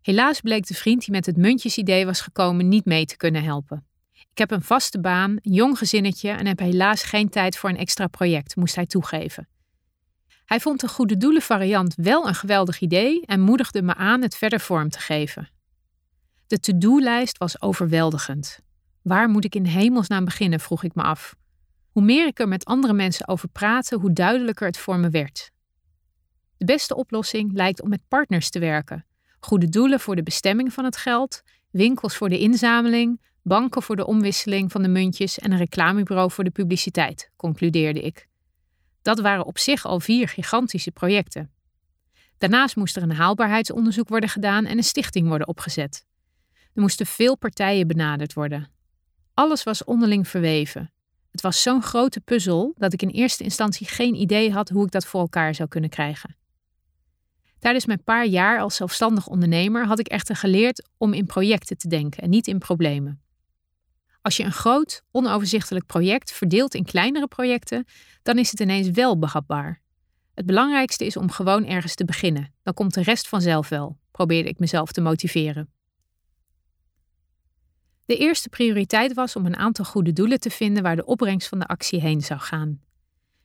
Helaas 0.00 0.40
bleek 0.40 0.66
de 0.66 0.74
vriend 0.74 1.00
die 1.00 1.10
met 1.10 1.26
het 1.26 1.36
muntjesidee 1.36 2.06
was 2.06 2.20
gekomen 2.20 2.68
niet 2.68 2.84
mee 2.84 3.04
te 3.04 3.16
kunnen 3.16 3.42
helpen. 3.42 3.86
Ik 4.34 4.40
heb 4.40 4.50
een 4.50 4.62
vaste 4.62 5.00
baan, 5.00 5.30
een 5.30 5.52
jong 5.52 5.78
gezinnetje 5.78 6.30
en 6.30 6.46
heb 6.46 6.58
helaas 6.58 7.02
geen 7.02 7.28
tijd 7.28 7.56
voor 7.56 7.70
een 7.70 7.76
extra 7.76 8.06
project, 8.06 8.56
moest 8.56 8.74
hij 8.74 8.86
toegeven. 8.86 9.48
Hij 10.44 10.60
vond 10.60 10.80
de 10.80 10.88
goede 10.88 11.16
doelen 11.16 11.42
variant 11.42 11.94
wel 11.96 12.28
een 12.28 12.34
geweldig 12.34 12.80
idee 12.80 13.26
en 13.26 13.40
moedigde 13.40 13.82
me 13.82 13.94
aan 13.94 14.22
het 14.22 14.36
verder 14.36 14.60
vorm 14.60 14.88
te 14.88 14.98
geven. 14.98 15.48
De 16.46 16.60
to-do-lijst 16.60 17.38
was 17.38 17.62
overweldigend. 17.62 18.58
Waar 19.02 19.28
moet 19.28 19.44
ik 19.44 19.54
in 19.54 19.64
hemelsnaam 19.64 20.24
beginnen, 20.24 20.60
vroeg 20.60 20.82
ik 20.82 20.94
me 20.94 21.02
af. 21.02 21.34
Hoe 21.90 22.02
meer 22.02 22.26
ik 22.26 22.38
er 22.38 22.48
met 22.48 22.64
andere 22.64 22.92
mensen 22.92 23.28
over 23.28 23.48
praatte, 23.48 23.96
hoe 23.96 24.12
duidelijker 24.12 24.66
het 24.66 24.78
voor 24.78 24.98
me 24.98 25.10
werd. 25.10 25.50
De 26.56 26.64
beste 26.64 26.96
oplossing 26.96 27.52
lijkt 27.52 27.82
om 27.82 27.88
met 27.88 28.08
partners 28.08 28.50
te 28.50 28.58
werken. 28.58 29.06
Goede 29.40 29.68
doelen 29.68 30.00
voor 30.00 30.16
de 30.16 30.22
bestemming 30.22 30.72
van 30.72 30.84
het 30.84 30.96
geld, 30.96 31.42
winkels 31.70 32.16
voor 32.16 32.28
de 32.28 32.38
inzameling, 32.38 33.20
banken 33.44 33.82
voor 33.82 33.96
de 33.96 34.06
omwisseling 34.06 34.72
van 34.72 34.82
de 34.82 34.88
muntjes 34.88 35.38
en 35.38 35.52
een 35.52 35.58
reclamebureau 35.58 36.30
voor 36.30 36.44
de 36.44 36.50
publiciteit, 36.50 37.30
concludeerde 37.36 38.00
ik. 38.00 38.28
Dat 39.02 39.20
waren 39.20 39.44
op 39.44 39.58
zich 39.58 39.84
al 39.86 40.00
vier 40.00 40.28
gigantische 40.28 40.90
projecten. 40.90 41.50
Daarnaast 42.38 42.76
moest 42.76 42.96
er 42.96 43.02
een 43.02 43.12
haalbaarheidsonderzoek 43.12 44.08
worden 44.08 44.28
gedaan 44.28 44.64
en 44.64 44.76
een 44.76 44.84
stichting 44.84 45.28
worden 45.28 45.48
opgezet. 45.48 46.04
Er 46.52 46.80
moesten 46.80 47.06
veel 47.06 47.36
partijen 47.36 47.86
benaderd 47.86 48.32
worden. 48.32 48.70
Alles 49.34 49.62
was 49.62 49.84
onderling 49.84 50.28
verweven. 50.28 50.92
Het 51.30 51.40
was 51.40 51.62
zo'n 51.62 51.82
grote 51.82 52.20
puzzel 52.20 52.74
dat 52.76 52.92
ik 52.92 53.02
in 53.02 53.08
eerste 53.08 53.44
instantie 53.44 53.86
geen 53.86 54.14
idee 54.14 54.52
had 54.52 54.68
hoe 54.68 54.84
ik 54.84 54.90
dat 54.90 55.06
voor 55.06 55.20
elkaar 55.20 55.54
zou 55.54 55.68
kunnen 55.68 55.90
krijgen. 55.90 56.36
Tijdens 57.58 57.86
mijn 57.86 58.04
paar 58.04 58.26
jaar 58.26 58.60
als 58.60 58.76
zelfstandig 58.76 59.26
ondernemer 59.26 59.86
had 59.86 59.98
ik 59.98 60.08
echter 60.08 60.36
geleerd 60.36 60.88
om 60.96 61.12
in 61.12 61.26
projecten 61.26 61.78
te 61.78 61.88
denken 61.88 62.22
en 62.22 62.30
niet 62.30 62.46
in 62.46 62.58
problemen. 62.58 63.23
Als 64.24 64.36
je 64.36 64.42
een 64.42 64.52
groot, 64.52 65.02
onoverzichtelijk 65.10 65.86
project 65.86 66.32
verdeelt 66.32 66.74
in 66.74 66.84
kleinere 66.84 67.26
projecten, 67.26 67.84
dan 68.22 68.38
is 68.38 68.50
het 68.50 68.60
ineens 68.60 68.90
wel 68.90 69.18
behapbaar. 69.18 69.80
Het 70.34 70.46
belangrijkste 70.46 71.06
is 71.06 71.16
om 71.16 71.30
gewoon 71.30 71.66
ergens 71.66 71.94
te 71.94 72.04
beginnen. 72.04 72.52
Dan 72.62 72.74
komt 72.74 72.94
de 72.94 73.02
rest 73.02 73.28
vanzelf 73.28 73.68
wel, 73.68 73.98
probeerde 74.10 74.48
ik 74.48 74.58
mezelf 74.58 74.92
te 74.92 75.00
motiveren. 75.00 75.72
De 78.04 78.16
eerste 78.16 78.48
prioriteit 78.48 79.14
was 79.14 79.36
om 79.36 79.46
een 79.46 79.56
aantal 79.56 79.84
goede 79.84 80.12
doelen 80.12 80.40
te 80.40 80.50
vinden 80.50 80.82
waar 80.82 80.96
de 80.96 81.04
opbrengst 81.04 81.48
van 81.48 81.58
de 81.58 81.66
actie 81.66 82.00
heen 82.00 82.20
zou 82.20 82.40
gaan. 82.40 82.80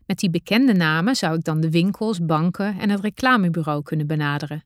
Met 0.06 0.20
die 0.20 0.30
bekende 0.30 0.74
namen 0.74 1.16
zou 1.16 1.36
ik 1.36 1.44
dan 1.44 1.62
de 1.62 1.70
winkels, 1.70 2.26
banken 2.26 2.80
en 2.80 2.90
het 2.90 3.00
reclamebureau 3.00 3.84
kunnen 3.84 4.08
benaderen. 4.08 4.64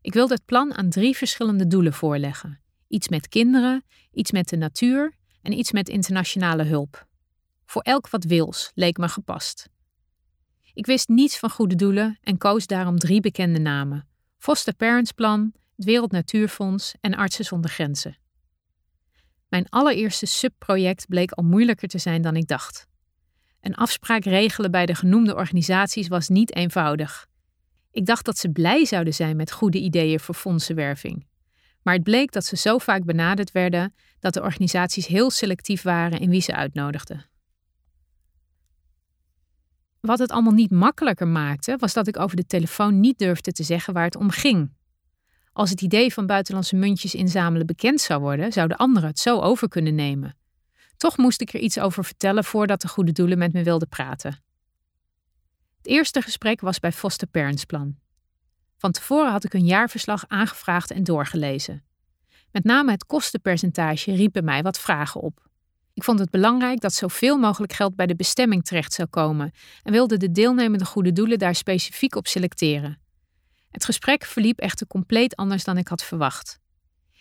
Ik 0.00 0.12
wilde 0.12 0.34
het 0.34 0.44
plan 0.44 0.74
aan 0.74 0.90
drie 0.90 1.16
verschillende 1.16 1.66
doelen 1.66 1.92
voorleggen: 1.92 2.60
iets 2.88 3.08
met 3.08 3.28
kinderen, 3.28 3.84
iets 4.12 4.30
met 4.30 4.48
de 4.48 4.56
natuur 4.56 5.14
en 5.42 5.52
iets 5.52 5.72
met 5.72 5.88
internationale 5.88 6.62
hulp. 6.62 7.06
Voor 7.64 7.82
elk 7.82 8.08
wat 8.08 8.24
wils 8.24 8.70
leek 8.74 8.96
me 8.96 9.08
gepast. 9.08 9.68
Ik 10.74 10.86
wist 10.86 11.08
niets 11.08 11.38
van 11.38 11.50
goede 11.50 11.74
doelen 11.74 12.18
en 12.22 12.38
koos 12.38 12.66
daarom 12.66 12.98
drie 12.98 13.20
bekende 13.20 13.58
namen: 13.58 14.08
Foster 14.38 14.74
Parents 14.74 15.12
Plan, 15.12 15.52
het 15.76 15.84
Wereld 15.84 16.12
Natuurfonds 16.12 16.94
en 17.00 17.14
Artsen 17.14 17.44
zonder 17.44 17.70
Grenzen. 17.70 18.18
Mijn 19.48 19.68
allereerste 19.68 20.26
subproject 20.26 21.06
bleek 21.08 21.30
al 21.30 21.44
moeilijker 21.44 21.88
te 21.88 21.98
zijn 21.98 22.22
dan 22.22 22.36
ik 22.36 22.46
dacht. 22.46 22.86
Een 23.60 23.74
afspraak 23.74 24.24
regelen 24.24 24.70
bij 24.70 24.86
de 24.86 24.94
genoemde 24.94 25.34
organisaties 25.34 26.08
was 26.08 26.28
niet 26.28 26.54
eenvoudig. 26.54 27.26
Ik 27.90 28.06
dacht 28.06 28.24
dat 28.24 28.38
ze 28.38 28.50
blij 28.50 28.84
zouden 28.84 29.14
zijn 29.14 29.36
met 29.36 29.52
goede 29.52 29.78
ideeën 29.78 30.20
voor 30.20 30.34
fondsenwerving. 30.34 31.26
Maar 31.86 31.94
het 31.94 32.04
bleek 32.04 32.32
dat 32.32 32.44
ze 32.44 32.56
zo 32.56 32.78
vaak 32.78 33.04
benaderd 33.04 33.52
werden 33.52 33.94
dat 34.18 34.34
de 34.34 34.42
organisaties 34.42 35.06
heel 35.06 35.30
selectief 35.30 35.82
waren 35.82 36.20
in 36.20 36.30
wie 36.30 36.40
ze 36.40 36.54
uitnodigden. 36.54 37.24
Wat 40.00 40.18
het 40.18 40.30
allemaal 40.30 40.52
niet 40.52 40.70
makkelijker 40.70 41.28
maakte, 41.28 41.76
was 41.78 41.92
dat 41.92 42.06
ik 42.06 42.18
over 42.18 42.36
de 42.36 42.46
telefoon 42.46 43.00
niet 43.00 43.18
durfde 43.18 43.52
te 43.52 43.62
zeggen 43.62 43.94
waar 43.94 44.04
het 44.04 44.16
om 44.16 44.30
ging. 44.30 44.72
Als 45.52 45.70
het 45.70 45.80
idee 45.80 46.12
van 46.12 46.26
buitenlandse 46.26 46.76
muntjes 46.76 47.14
inzamelen 47.14 47.66
bekend 47.66 48.00
zou 48.00 48.20
worden, 48.20 48.52
zouden 48.52 48.76
anderen 48.76 49.08
het 49.08 49.18
zo 49.18 49.40
over 49.40 49.68
kunnen 49.68 49.94
nemen. 49.94 50.36
Toch 50.96 51.16
moest 51.16 51.40
ik 51.40 51.52
er 51.52 51.60
iets 51.60 51.78
over 51.78 52.04
vertellen 52.04 52.44
voordat 52.44 52.80
de 52.80 52.88
goede 52.88 53.12
doelen 53.12 53.38
met 53.38 53.52
me 53.52 53.62
wilden 53.62 53.88
praten. 53.88 54.42
Het 55.76 55.86
eerste 55.86 56.22
gesprek 56.22 56.60
was 56.60 56.78
bij 56.78 56.92
Foster 56.92 57.28
Parents 57.28 57.64
Plan. 57.64 57.96
Van 58.76 58.92
tevoren 58.92 59.30
had 59.30 59.44
ik 59.44 59.54
een 59.54 59.66
jaarverslag 59.66 60.24
aangevraagd 60.28 60.90
en 60.90 61.04
doorgelezen. 61.04 61.84
Met 62.50 62.64
name 62.64 62.90
het 62.90 63.06
kostenpercentage 63.06 64.14
riep 64.14 64.32
bij 64.32 64.42
mij 64.42 64.62
wat 64.62 64.78
vragen 64.78 65.20
op. 65.20 65.48
Ik 65.94 66.04
vond 66.04 66.18
het 66.18 66.30
belangrijk 66.30 66.80
dat 66.80 66.92
zoveel 66.92 67.38
mogelijk 67.38 67.72
geld 67.72 67.96
bij 67.96 68.06
de 68.06 68.16
bestemming 68.16 68.64
terecht 68.64 68.92
zou 68.92 69.08
komen 69.08 69.52
en 69.82 69.92
wilde 69.92 70.16
de 70.16 70.32
deelnemende 70.32 70.84
goede 70.84 71.12
doelen 71.12 71.38
daar 71.38 71.54
specifiek 71.54 72.14
op 72.14 72.26
selecteren. 72.26 72.98
Het 73.70 73.84
gesprek 73.84 74.24
verliep 74.24 74.58
echter 74.58 74.86
compleet 74.86 75.36
anders 75.36 75.64
dan 75.64 75.78
ik 75.78 75.88
had 75.88 76.04
verwacht. 76.04 76.58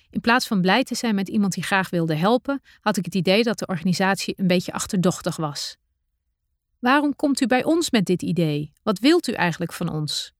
In 0.09 0.21
plaats 0.21 0.47
van 0.47 0.61
blij 0.61 0.83
te 0.83 0.95
zijn 0.95 1.15
met 1.15 1.29
iemand 1.29 1.53
die 1.53 1.63
graag 1.63 1.89
wilde 1.89 2.15
helpen, 2.15 2.61
had 2.79 2.97
ik 2.97 3.05
het 3.05 3.15
idee 3.15 3.43
dat 3.43 3.59
de 3.59 3.67
organisatie 3.67 4.33
een 4.37 4.47
beetje 4.47 4.71
achterdochtig 4.71 5.35
was. 5.35 5.77
Waarom 6.79 7.15
komt 7.15 7.41
u 7.41 7.47
bij 7.47 7.63
ons 7.63 7.89
met 7.89 8.05
dit 8.05 8.21
idee? 8.21 8.71
Wat 8.83 8.99
wilt 8.99 9.27
u 9.27 9.31
eigenlijk 9.31 9.73
van 9.73 9.89
ons? 9.89 10.33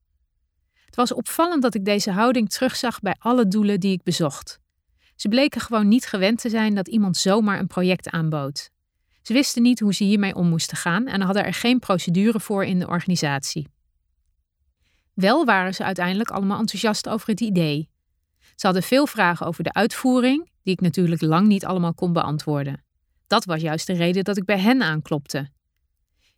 Het 0.85 0.95
was 0.95 1.13
opvallend 1.13 1.61
dat 1.61 1.75
ik 1.75 1.85
deze 1.85 2.11
houding 2.11 2.49
terugzag 2.49 2.99
bij 2.99 3.15
alle 3.19 3.47
doelen 3.47 3.79
die 3.79 3.91
ik 3.91 4.03
bezocht. 4.03 4.59
Ze 5.15 5.27
bleken 5.27 5.61
gewoon 5.61 5.87
niet 5.87 6.05
gewend 6.05 6.41
te 6.41 6.49
zijn 6.49 6.75
dat 6.75 6.87
iemand 6.87 7.17
zomaar 7.17 7.59
een 7.59 7.67
project 7.67 8.09
aanbood. 8.09 8.69
Ze 9.21 9.33
wisten 9.33 9.61
niet 9.61 9.79
hoe 9.79 9.93
ze 9.93 10.03
hiermee 10.03 10.35
om 10.35 10.47
moesten 10.47 10.77
gaan 10.77 11.07
en 11.07 11.21
hadden 11.21 11.45
er 11.45 11.53
geen 11.53 11.79
procedure 11.79 12.39
voor 12.39 12.65
in 12.65 12.79
de 12.79 12.87
organisatie. 12.87 13.67
Wel 15.13 15.45
waren 15.45 15.73
ze 15.73 15.83
uiteindelijk 15.83 16.29
allemaal 16.29 16.59
enthousiast 16.59 17.09
over 17.09 17.29
het 17.29 17.41
idee. 17.41 17.89
Ze 18.55 18.65
hadden 18.65 18.83
veel 18.83 19.07
vragen 19.07 19.45
over 19.45 19.63
de 19.63 19.73
uitvoering, 19.73 20.49
die 20.63 20.73
ik 20.73 20.81
natuurlijk 20.81 21.21
lang 21.21 21.47
niet 21.47 21.65
allemaal 21.65 21.93
kon 21.93 22.13
beantwoorden. 22.13 22.83
Dat 23.27 23.45
was 23.45 23.61
juist 23.61 23.87
de 23.87 23.93
reden 23.93 24.23
dat 24.23 24.37
ik 24.37 24.45
bij 24.45 24.59
hen 24.59 24.81
aanklopte. 24.81 25.49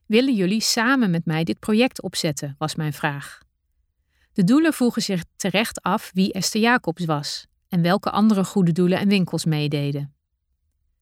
Willen 0.06 0.36
jullie 0.36 0.62
samen 0.62 1.12
met 1.12 1.25
mij 1.25 1.44
dit 1.44 1.60
project 1.60 2.01
opzetten? 2.01 2.56
was 2.58 2.75
mijn 2.75 2.94
vraag. 2.94 3.39
De 4.38 4.44
doelen 4.44 4.74
vroegen 4.74 5.01
zich 5.01 5.24
terecht 5.36 5.82
af 5.82 6.12
wie 6.13 6.34
Esther 6.34 6.62
Jacobs 6.62 7.06
was 7.06 7.48
en 7.67 7.82
welke 7.82 8.10
andere 8.10 8.44
goede 8.44 8.72
doelen 8.72 9.00
en 9.00 9.08
winkels 9.08 9.46
meededen. 9.46 10.15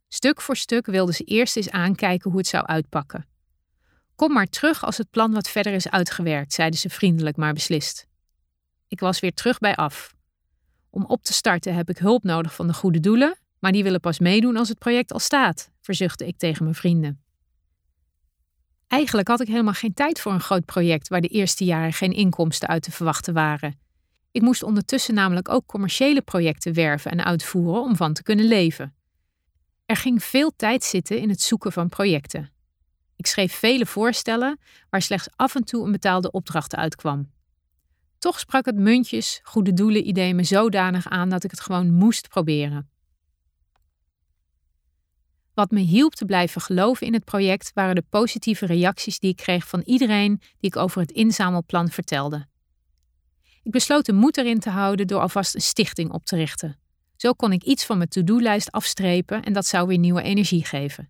Stuk 0.07 0.41
voor 0.41 0.55
stuk 0.55 0.85
wilden 0.85 1.15
ze 1.15 1.23
eerst 1.23 1.57
eens 1.57 1.69
aankijken 1.69 2.29
hoe 2.29 2.39
het 2.39 2.47
zou 2.47 2.65
uitpakken. 2.65 3.25
Kom 4.15 4.33
maar 4.33 4.45
terug 4.45 4.85
als 4.85 4.97
het 4.97 5.09
plan 5.09 5.33
wat 5.33 5.49
verder 5.49 5.73
is 5.73 5.89
uitgewerkt, 5.89 6.53
zeiden 6.53 6.79
ze 6.79 6.89
vriendelijk 6.89 7.37
maar 7.37 7.53
beslist. 7.53 8.07
Ik 8.87 8.99
was 8.99 9.19
weer 9.19 9.33
terug 9.33 9.59
bij 9.59 9.75
af. 9.75 10.15
Om 10.89 11.05
op 11.05 11.23
te 11.23 11.33
starten 11.33 11.75
heb 11.75 11.89
ik 11.89 11.97
hulp 11.97 12.23
nodig 12.23 12.55
van 12.55 12.67
de 12.67 12.73
goede 12.73 12.99
doelen, 12.99 13.37
maar 13.59 13.71
die 13.71 13.83
willen 13.83 13.99
pas 13.99 14.19
meedoen 14.19 14.57
als 14.57 14.69
het 14.69 14.79
project 14.79 15.13
al 15.13 15.19
staat, 15.19 15.71
verzuchtte 15.81 16.27
ik 16.27 16.37
tegen 16.37 16.63
mijn 16.63 16.75
vrienden. 16.75 17.24
Eigenlijk 18.87 19.27
had 19.27 19.41
ik 19.41 19.47
helemaal 19.47 19.73
geen 19.73 19.93
tijd 19.93 20.21
voor 20.21 20.31
een 20.31 20.39
groot 20.39 20.65
project 20.65 21.07
waar 21.07 21.21
de 21.21 21.27
eerste 21.27 21.65
jaren 21.65 21.93
geen 21.93 22.13
inkomsten 22.13 22.67
uit 22.67 22.83
te 22.83 22.91
verwachten 22.91 23.33
waren. 23.33 23.79
Ik 24.31 24.41
moest 24.41 24.63
ondertussen 24.63 25.13
namelijk 25.13 25.49
ook 25.49 25.65
commerciële 25.65 26.21
projecten 26.21 26.73
werven 26.73 27.11
en 27.11 27.25
uitvoeren 27.25 27.81
om 27.81 27.95
van 27.95 28.13
te 28.13 28.23
kunnen 28.23 28.45
leven. 28.45 28.95
Er 29.85 29.95
ging 29.95 30.23
veel 30.23 30.51
tijd 30.55 30.83
zitten 30.83 31.19
in 31.19 31.29
het 31.29 31.41
zoeken 31.41 31.71
van 31.71 31.89
projecten. 31.89 32.51
Ik 33.15 33.27
schreef 33.27 33.53
vele 33.53 33.85
voorstellen 33.85 34.59
waar 34.89 35.01
slechts 35.01 35.29
af 35.35 35.55
en 35.55 35.63
toe 35.63 35.85
een 35.85 35.91
betaalde 35.91 36.31
opdracht 36.31 36.75
uitkwam. 36.75 37.31
Toch 38.19 38.39
sprak 38.39 38.65
het 38.65 38.75
muntjes, 38.75 39.39
goede 39.43 39.73
doelen 39.73 40.07
idee 40.07 40.33
me 40.33 40.43
zodanig 40.43 41.09
aan 41.09 41.29
dat 41.29 41.43
ik 41.43 41.51
het 41.51 41.59
gewoon 41.61 41.93
moest 41.93 42.27
proberen. 42.27 42.89
Wat 45.55 45.71
me 45.71 45.79
hielp 45.79 46.15
te 46.15 46.25
blijven 46.25 46.61
geloven 46.61 47.07
in 47.07 47.13
het 47.13 47.23
project 47.23 47.71
waren 47.73 47.95
de 47.95 48.03
positieve 48.09 48.65
reacties 48.65 49.19
die 49.19 49.29
ik 49.29 49.35
kreeg 49.35 49.67
van 49.67 49.81
iedereen 49.81 50.37
die 50.37 50.69
ik 50.69 50.75
over 50.75 51.01
het 51.01 51.11
inzamelplan 51.11 51.89
vertelde. 51.89 52.47
Ik 53.63 53.71
besloot 53.71 54.05
de 54.05 54.13
moed 54.13 54.37
erin 54.37 54.59
te 54.59 54.69
houden 54.69 55.07
door 55.07 55.19
alvast 55.19 55.55
een 55.55 55.61
stichting 55.61 56.11
op 56.11 56.25
te 56.25 56.35
richten. 56.35 56.77
Zo 57.15 57.33
kon 57.33 57.51
ik 57.51 57.63
iets 57.63 57.85
van 57.85 57.97
mijn 57.97 58.09
to-do-lijst 58.09 58.71
afstrepen 58.71 59.43
en 59.43 59.53
dat 59.53 59.65
zou 59.65 59.87
weer 59.87 59.97
nieuwe 59.97 60.21
energie 60.21 60.65
geven. 60.65 61.09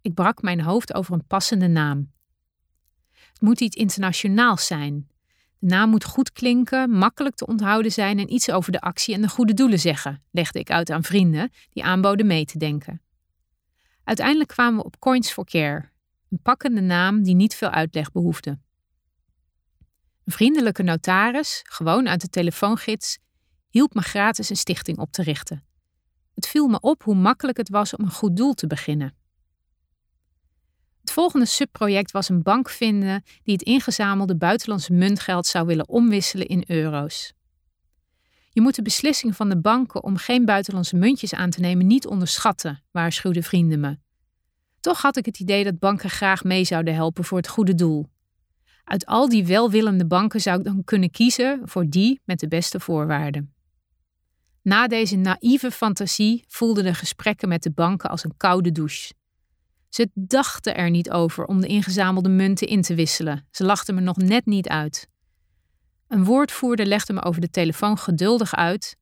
Ik 0.00 0.14
brak 0.14 0.42
mijn 0.42 0.60
hoofd 0.60 0.94
over 0.94 1.14
een 1.14 1.26
passende 1.26 1.68
naam. 1.68 2.12
Het 3.12 3.40
moet 3.40 3.60
iets 3.60 3.76
internationaals 3.76 4.66
zijn. 4.66 5.08
De 5.58 5.66
naam 5.66 5.90
moet 5.90 6.04
goed 6.04 6.32
klinken, 6.32 6.90
makkelijk 6.90 7.34
te 7.34 7.46
onthouden 7.46 7.92
zijn 7.92 8.18
en 8.18 8.32
iets 8.32 8.50
over 8.50 8.72
de 8.72 8.80
actie 8.80 9.14
en 9.14 9.20
de 9.20 9.28
goede 9.28 9.54
doelen 9.54 9.80
zeggen, 9.80 10.22
legde 10.30 10.58
ik 10.58 10.70
uit 10.70 10.90
aan 10.90 11.02
vrienden 11.02 11.50
die 11.72 11.84
aanboden 11.84 12.26
mee 12.26 12.44
te 12.44 12.58
denken. 12.58 13.00
Uiteindelijk 14.10 14.50
kwamen 14.50 14.78
we 14.78 14.84
op 14.84 14.98
Coins 14.98 15.32
for 15.32 15.44
Care, 15.44 15.90
een 16.28 16.42
pakkende 16.42 16.80
naam 16.80 17.22
die 17.22 17.34
niet 17.34 17.54
veel 17.54 17.68
uitleg 17.68 18.12
behoefde. 18.12 18.58
Een 20.24 20.32
vriendelijke 20.32 20.82
notaris, 20.82 21.60
gewoon 21.62 22.08
uit 22.08 22.20
de 22.20 22.28
telefoongids, 22.28 23.18
hielp 23.68 23.94
me 23.94 24.00
gratis 24.00 24.50
een 24.50 24.56
stichting 24.56 24.98
op 24.98 25.12
te 25.12 25.22
richten. 25.22 25.64
Het 26.34 26.46
viel 26.46 26.68
me 26.68 26.80
op 26.80 27.02
hoe 27.02 27.14
makkelijk 27.14 27.56
het 27.56 27.68
was 27.68 27.96
om 27.96 28.04
een 28.04 28.10
goed 28.10 28.36
doel 28.36 28.54
te 28.54 28.66
beginnen. 28.66 29.14
Het 31.00 31.12
volgende 31.12 31.46
subproject 31.46 32.10
was 32.10 32.28
een 32.28 32.42
bank 32.42 32.70
vinden 32.70 33.22
die 33.42 33.54
het 33.54 33.62
ingezamelde 33.62 34.36
buitenlandse 34.36 34.92
muntgeld 34.92 35.46
zou 35.46 35.66
willen 35.66 35.88
omwisselen 35.88 36.46
in 36.46 36.64
euro's. 36.66 37.32
Je 38.52 38.60
moet 38.60 38.74
de 38.74 38.82
beslissing 38.82 39.36
van 39.36 39.48
de 39.48 39.60
banken 39.60 40.02
om 40.04 40.16
geen 40.16 40.44
buitenlandse 40.44 40.96
muntjes 40.96 41.34
aan 41.34 41.50
te 41.50 41.60
nemen 41.60 41.86
niet 41.86 42.06
onderschatten, 42.06 42.82
waarschuwden 42.90 43.42
vrienden 43.42 43.80
me. 43.80 43.98
Toch 44.80 45.02
had 45.02 45.16
ik 45.16 45.26
het 45.26 45.40
idee 45.40 45.64
dat 45.64 45.78
banken 45.78 46.10
graag 46.10 46.44
mee 46.44 46.64
zouden 46.64 46.94
helpen 46.94 47.24
voor 47.24 47.38
het 47.38 47.48
goede 47.48 47.74
doel. 47.74 48.06
Uit 48.84 49.06
al 49.06 49.28
die 49.28 49.46
welwillende 49.46 50.06
banken 50.06 50.40
zou 50.40 50.58
ik 50.58 50.64
dan 50.64 50.84
kunnen 50.84 51.10
kiezen 51.10 51.60
voor 51.64 51.88
die 51.88 52.20
met 52.24 52.38
de 52.40 52.48
beste 52.48 52.80
voorwaarden. 52.80 53.54
Na 54.62 54.86
deze 54.86 55.16
naïeve 55.16 55.70
fantasie 55.70 56.44
voelden 56.48 56.84
de 56.84 56.94
gesprekken 56.94 57.48
met 57.48 57.62
de 57.62 57.70
banken 57.70 58.10
als 58.10 58.24
een 58.24 58.36
koude 58.36 58.72
douche. 58.72 59.12
Ze 59.88 60.10
dachten 60.14 60.76
er 60.76 60.90
niet 60.90 61.10
over 61.10 61.44
om 61.44 61.60
de 61.60 61.66
ingezamelde 61.66 62.28
munten 62.28 62.66
in 62.66 62.82
te 62.82 62.94
wisselen. 62.94 63.46
Ze 63.50 63.64
lachten 63.64 63.94
me 63.94 64.00
nog 64.00 64.16
net 64.16 64.46
niet 64.46 64.68
uit. 64.68 65.08
Een 66.10 66.24
woordvoerder 66.24 66.86
legde 66.86 67.12
me 67.12 67.22
over 67.22 67.40
de 67.40 67.50
telefoon 67.50 67.98
geduldig 67.98 68.54
uit. 68.54 68.96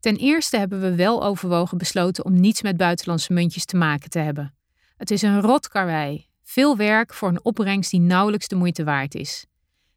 Ten 0.00 0.16
eerste 0.16 0.56
hebben 0.56 0.80
we 0.80 0.94
wel 0.94 1.24
overwogen 1.24 1.78
besloten 1.78 2.24
om 2.24 2.40
niets 2.40 2.62
met 2.62 2.76
buitenlandse 2.76 3.32
muntjes 3.32 3.64
te 3.64 3.76
maken 3.76 4.10
te 4.10 4.18
hebben. 4.18 4.54
Het 4.96 5.10
is 5.10 5.22
een 5.22 5.40
rot 5.40 5.68
karwei. 5.68 6.26
Veel 6.42 6.76
werk 6.76 7.14
voor 7.14 7.28
een 7.28 7.44
opbrengst 7.44 7.90
die 7.90 8.00
nauwelijks 8.00 8.48
de 8.48 8.56
moeite 8.56 8.84
waard 8.84 9.14
is. 9.14 9.46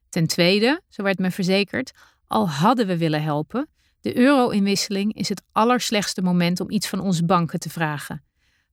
Ten 0.09 0.27
tweede, 0.27 0.81
zo 0.89 1.03
werd 1.03 1.19
me 1.19 1.31
verzekerd, 1.31 1.91
al 2.27 2.49
hadden 2.49 2.87
we 2.87 2.97
willen 2.97 3.23
helpen, 3.23 3.69
de 4.01 4.17
euro-inwisseling 4.17 5.13
is 5.13 5.29
het 5.29 5.41
allerslechtste 5.51 6.21
moment 6.21 6.59
om 6.59 6.69
iets 6.69 6.87
van 6.87 6.99
onze 6.99 7.25
banken 7.25 7.59
te 7.59 7.69
vragen. 7.69 8.23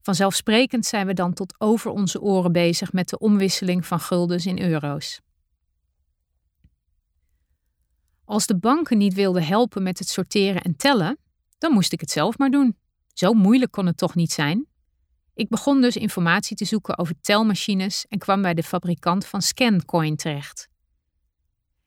Vanzelfsprekend 0.01 0.85
zijn 0.85 1.07
we 1.07 1.13
dan 1.13 1.33
tot 1.33 1.55
over 1.57 1.91
onze 1.91 2.21
oren 2.21 2.51
bezig 2.51 2.93
met 2.93 3.09
de 3.09 3.17
omwisseling 3.17 3.85
van 3.85 3.99
guldens 3.99 4.45
in 4.45 4.61
euro's. 4.61 5.21
Als 8.25 8.45
de 8.45 8.57
banken 8.57 8.97
niet 8.97 9.13
wilden 9.13 9.45
helpen 9.45 9.83
met 9.83 9.99
het 9.99 10.09
sorteren 10.09 10.61
en 10.61 10.75
tellen, 10.75 11.17
dan 11.57 11.71
moest 11.71 11.93
ik 11.93 11.99
het 11.99 12.11
zelf 12.11 12.37
maar 12.37 12.49
doen. 12.49 12.77
Zo 13.13 13.33
moeilijk 13.33 13.71
kon 13.71 13.85
het 13.85 13.97
toch 13.97 14.15
niet 14.15 14.31
zijn? 14.31 14.67
Ik 15.33 15.49
begon 15.49 15.81
dus 15.81 15.95
informatie 15.95 16.55
te 16.55 16.65
zoeken 16.65 16.97
over 16.97 17.15
telmachines 17.21 18.05
en 18.09 18.17
kwam 18.17 18.41
bij 18.41 18.53
de 18.53 18.63
fabrikant 18.63 19.25
van 19.25 19.41
Scancoin 19.41 20.15
terecht. 20.15 20.67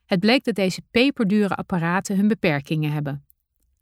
Het 0.04 0.20
bleek 0.20 0.44
dat 0.44 0.54
deze 0.54 0.82
peperdure 0.90 1.54
apparaten 1.54 2.16
hun 2.16 2.28
beperkingen 2.28 2.92
hebben. 2.92 3.26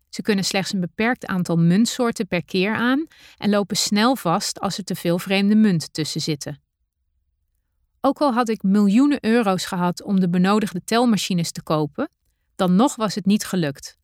Ze 0.09 0.23
kunnen 0.23 0.45
slechts 0.45 0.73
een 0.73 0.81
beperkt 0.81 1.27
aantal 1.27 1.57
muntsoorten 1.57 2.27
per 2.27 2.45
keer 2.45 2.75
aan 2.75 3.07
en 3.37 3.51
lopen 3.51 3.77
snel 3.77 4.17
vast 4.17 4.61
als 4.61 4.79
er 4.79 4.85
te 4.85 4.95
veel 4.95 5.19
vreemde 5.19 5.55
munten 5.55 5.93
tussen 5.93 6.21
zitten. 6.21 6.61
Ook 8.01 8.21
al 8.21 8.33
had 8.33 8.49
ik 8.49 8.63
miljoenen 8.63 9.25
euro's 9.25 9.65
gehad 9.65 10.03
om 10.03 10.21
de 10.21 10.29
benodigde 10.29 10.85
telmachines 10.85 11.51
te 11.51 11.63
kopen, 11.63 12.11
dan 12.57 12.77
nog 12.77 12.97
was 12.97 13.15
het 13.15 13.27
niet 13.27 13.45
gelukt. 13.45 13.99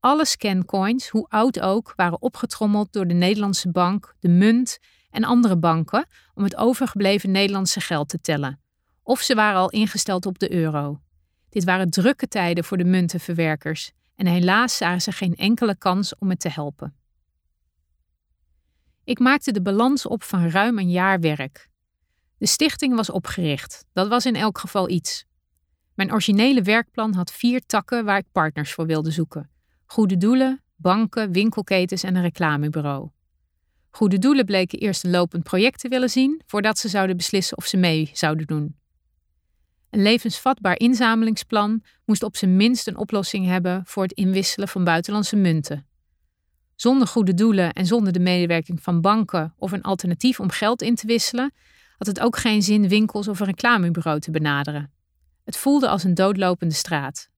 Alle 0.00 0.24
scancoins, 0.24 1.08
hoe 1.08 1.26
oud 1.28 1.60
ook, 1.60 1.92
waren 1.96 2.22
opgetrommeld 2.22 2.92
door 2.92 3.06
de 3.06 3.14
Nederlandse 3.14 3.70
bank, 3.70 4.14
de 4.20 4.28
munt 4.28 4.78
en 5.10 5.24
andere 5.24 5.56
banken 5.56 6.06
om 6.34 6.44
het 6.44 6.56
overgebleven 6.56 7.30
Nederlandse 7.30 7.80
geld 7.80 8.08
te 8.08 8.20
tellen. 8.20 8.60
Of 9.02 9.20
ze 9.20 9.34
waren 9.34 9.60
al 9.60 9.70
ingesteld 9.70 10.26
op 10.26 10.38
de 10.38 10.52
euro. 10.52 11.00
Dit 11.48 11.64
waren 11.64 11.90
drukke 11.90 12.28
tijden 12.28 12.64
voor 12.64 12.76
de 12.76 12.84
muntenverwerkers 12.84 13.92
en 14.16 14.26
helaas 14.26 14.76
zagen 14.76 15.02
ze 15.02 15.12
geen 15.12 15.34
enkele 15.34 15.76
kans 15.76 16.18
om 16.18 16.30
het 16.30 16.40
te 16.40 16.48
helpen. 16.48 16.96
Ik 19.04 19.18
maakte 19.18 19.52
de 19.52 19.62
balans 19.62 20.06
op 20.06 20.22
van 20.22 20.48
ruim 20.48 20.78
een 20.78 20.90
jaar 20.90 21.20
werk. 21.20 21.68
De 22.38 22.46
stichting 22.46 22.94
was 22.94 23.10
opgericht, 23.10 23.84
dat 23.92 24.08
was 24.08 24.26
in 24.26 24.36
elk 24.36 24.58
geval 24.58 24.88
iets. 24.88 25.24
Mijn 25.94 26.12
originele 26.12 26.62
werkplan 26.62 27.14
had 27.14 27.32
vier 27.32 27.66
takken 27.66 28.04
waar 28.04 28.18
ik 28.18 28.32
partners 28.32 28.72
voor 28.72 28.86
wilde 28.86 29.10
zoeken: 29.10 29.50
goede 29.84 30.16
doelen, 30.16 30.62
banken, 30.76 31.32
winkelketens 31.32 32.02
en 32.02 32.16
een 32.16 32.22
reclamebureau. 32.22 33.08
Goede 33.90 34.18
doelen 34.18 34.44
bleken 34.44 34.78
eerst 34.78 35.04
een 35.04 35.10
lopend 35.10 35.42
project 35.42 35.80
te 35.80 35.88
willen 35.88 36.10
zien 36.10 36.42
voordat 36.46 36.78
ze 36.78 36.88
zouden 36.88 37.16
beslissen 37.16 37.56
of 37.56 37.66
ze 37.66 37.76
mee 37.76 38.10
zouden 38.12 38.46
doen. 38.46 38.76
Een 39.90 40.02
levensvatbaar 40.02 40.78
inzamelingsplan 40.78 41.82
moest 42.04 42.22
op 42.22 42.36
zijn 42.36 42.56
minst 42.56 42.86
een 42.86 42.96
oplossing 42.96 43.46
hebben 43.46 43.82
voor 43.86 44.02
het 44.02 44.12
inwisselen 44.12 44.68
van 44.68 44.84
buitenlandse 44.84 45.36
munten. 45.36 45.86
Zonder 46.74 47.08
goede 47.08 47.34
doelen 47.34 47.72
en 47.72 47.86
zonder 47.86 48.12
de 48.12 48.20
medewerking 48.20 48.82
van 48.82 49.00
banken 49.00 49.54
of 49.58 49.72
een 49.72 49.82
alternatief 49.82 50.40
om 50.40 50.50
geld 50.50 50.82
in 50.82 50.94
te 50.94 51.06
wisselen, 51.06 51.52
had 51.98 52.06
het 52.06 52.20
ook 52.20 52.36
geen 52.36 52.62
zin 52.62 52.88
winkels 52.88 53.28
of 53.28 53.40
een 53.40 53.46
reclamebureau 53.46 54.20
te 54.20 54.30
benaderen. 54.30 54.93
Het 55.44 55.56
voelde 55.56 55.88
als 55.88 56.04
een 56.04 56.14
doodlopende 56.14 56.74
straat. 56.74 57.28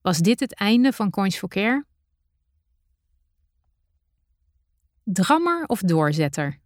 Was 0.00 0.18
dit 0.18 0.40
het 0.40 0.54
einde 0.54 0.92
van 0.92 1.10
Coins 1.10 1.38
for 1.38 1.48
Care? 1.48 1.84
Drammer 5.04 5.64
of 5.66 5.80
doorzetter? 5.80 6.60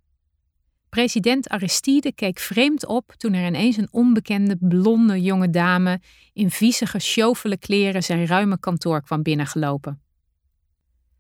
President 0.88 1.48
Aristide 1.48 2.12
keek 2.12 2.38
vreemd 2.38 2.86
op 2.86 3.12
toen 3.16 3.32
er 3.32 3.46
ineens 3.46 3.76
een 3.76 3.88
onbekende 3.90 4.56
blonde 4.60 5.22
jonge 5.22 5.50
dame 5.50 6.00
in 6.32 6.50
viezige, 6.50 6.98
sjovele 6.98 7.58
kleren 7.58 8.02
zijn 8.02 8.26
ruime 8.26 8.58
kantoor 8.58 9.02
kwam 9.02 9.22
binnengelopen. 9.22 10.00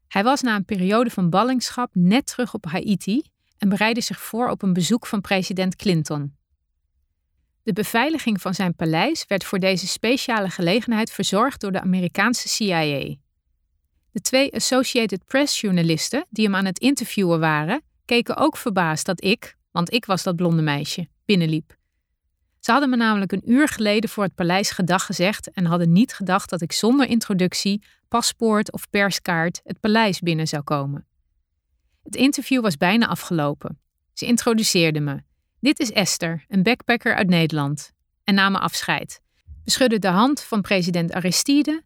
Hij 0.08 0.24
was 0.24 0.42
na 0.42 0.56
een 0.56 0.64
periode 0.64 1.10
van 1.10 1.30
ballingschap 1.30 1.90
net 1.92 2.26
terug 2.26 2.54
op 2.54 2.64
Haiti 2.64 3.22
en 3.58 3.68
bereidde 3.68 4.00
zich 4.00 4.20
voor 4.20 4.48
op 4.48 4.62
een 4.62 4.72
bezoek 4.72 5.06
van 5.06 5.20
president 5.20 5.76
Clinton. 5.76 6.36
De 7.66 7.72
beveiliging 7.72 8.40
van 8.40 8.54
zijn 8.54 8.74
paleis 8.74 9.24
werd 9.28 9.44
voor 9.44 9.58
deze 9.58 9.86
speciale 9.86 10.50
gelegenheid 10.50 11.10
verzorgd 11.10 11.60
door 11.60 11.72
de 11.72 11.80
Amerikaanse 11.80 12.48
CIA. 12.48 13.14
De 14.10 14.20
twee 14.20 14.52
Associated 14.54 15.24
Press-journalisten 15.24 16.26
die 16.30 16.44
hem 16.44 16.54
aan 16.54 16.64
het 16.64 16.78
interviewen 16.78 17.40
waren, 17.40 17.82
keken 18.04 18.36
ook 18.36 18.56
verbaasd 18.56 19.06
dat 19.06 19.24
ik, 19.24 19.56
want 19.70 19.92
ik 19.92 20.04
was 20.04 20.22
dat 20.22 20.36
blonde 20.36 20.62
meisje, 20.62 21.08
binnenliep. 21.24 21.76
Ze 22.60 22.70
hadden 22.70 22.90
me 22.90 22.96
namelijk 22.96 23.32
een 23.32 23.50
uur 23.50 23.68
geleden 23.68 24.10
voor 24.10 24.24
het 24.24 24.34
paleis 24.34 24.70
gedag 24.70 25.06
gezegd 25.06 25.50
en 25.50 25.64
hadden 25.64 25.92
niet 25.92 26.12
gedacht 26.12 26.50
dat 26.50 26.60
ik 26.60 26.72
zonder 26.72 27.08
introductie, 27.08 27.82
paspoort 28.08 28.72
of 28.72 28.90
perskaart 28.90 29.60
het 29.64 29.80
paleis 29.80 30.20
binnen 30.20 30.46
zou 30.46 30.62
komen. 30.62 31.06
Het 32.02 32.16
interview 32.16 32.62
was 32.62 32.76
bijna 32.76 33.06
afgelopen. 33.06 33.78
Ze 34.12 34.26
introduceerden 34.26 35.04
me. 35.04 35.22
Dit 35.60 35.80
is 35.80 35.90
Esther, 35.92 36.44
een 36.48 36.62
backpacker 36.62 37.14
uit 37.14 37.28
Nederland. 37.28 37.92
En 38.24 38.34
namen 38.34 38.60
afscheid. 38.60 39.20
We 39.64 39.70
schudden 39.70 40.00
de 40.00 40.08
hand 40.08 40.40
van 40.40 40.60
president 40.60 41.12
Aristide. 41.12 41.82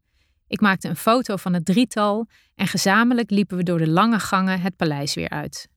Ik 0.46 0.60
maakte 0.60 0.88
een 0.88 0.96
foto 0.96 1.36
van 1.36 1.52
het 1.54 1.64
drietal 1.64 2.28
en 2.54 2.66
gezamenlijk 2.66 3.30
liepen 3.30 3.56
we 3.56 3.62
door 3.62 3.78
de 3.78 3.88
lange 3.88 4.18
gangen 4.18 4.60
het 4.60 4.76
paleis 4.76 5.14
weer 5.14 5.28
uit. 5.28 5.68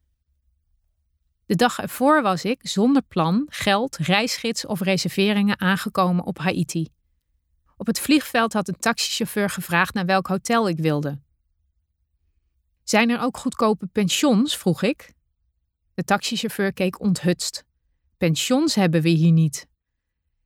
De 1.46 1.56
dag 1.56 1.80
ervoor 1.80 2.22
was 2.22 2.44
ik, 2.46 2.68
zonder 2.68 3.02
plan, 3.02 3.46
geld, 3.50 3.98
reisgids 3.98 4.66
of 4.66 4.82
reserveringen 4.82 5.60
aangekomen 5.60 6.26
op 6.26 6.38
Haiti. 6.38 6.88
Op 7.78 7.88
het 7.88 8.00
vliegveld 8.00 8.54
had 8.54 8.68
een 8.68 8.80
taxichauffeur 8.80 9.50
gevraagd 9.50 9.94
naar 9.94 10.06
welk 10.06 10.28
hotel 10.28 10.70
ik 10.70 10.78
wilde. 10.78 11.20
Zijn 12.84 13.10
er 13.10 13.20
ook 13.20 13.38
goedkope 13.38 13.88
pensions? 13.88 14.58
vroeg 14.58 14.82
ik. 14.82 15.14
De 15.94 16.04
taxichauffeur 16.04 16.74
keek 16.74 17.00
onthutst. 17.00 17.64
Pensions 18.24 18.76
hebben 18.76 19.02
we 19.02 19.10
hier 19.10 19.32
niet. 19.32 19.68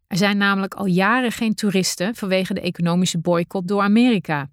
Er 0.08 0.18
zijn 0.18 0.38
namelijk 0.38 0.74
al 0.74 0.86
jaren 0.86 1.32
geen 1.32 1.54
toeristen 1.54 2.16
vanwege 2.16 2.54
de 2.54 2.62
economische 2.62 3.20
boycott 3.20 3.68
door 3.68 3.82
Amerika. 3.82 4.50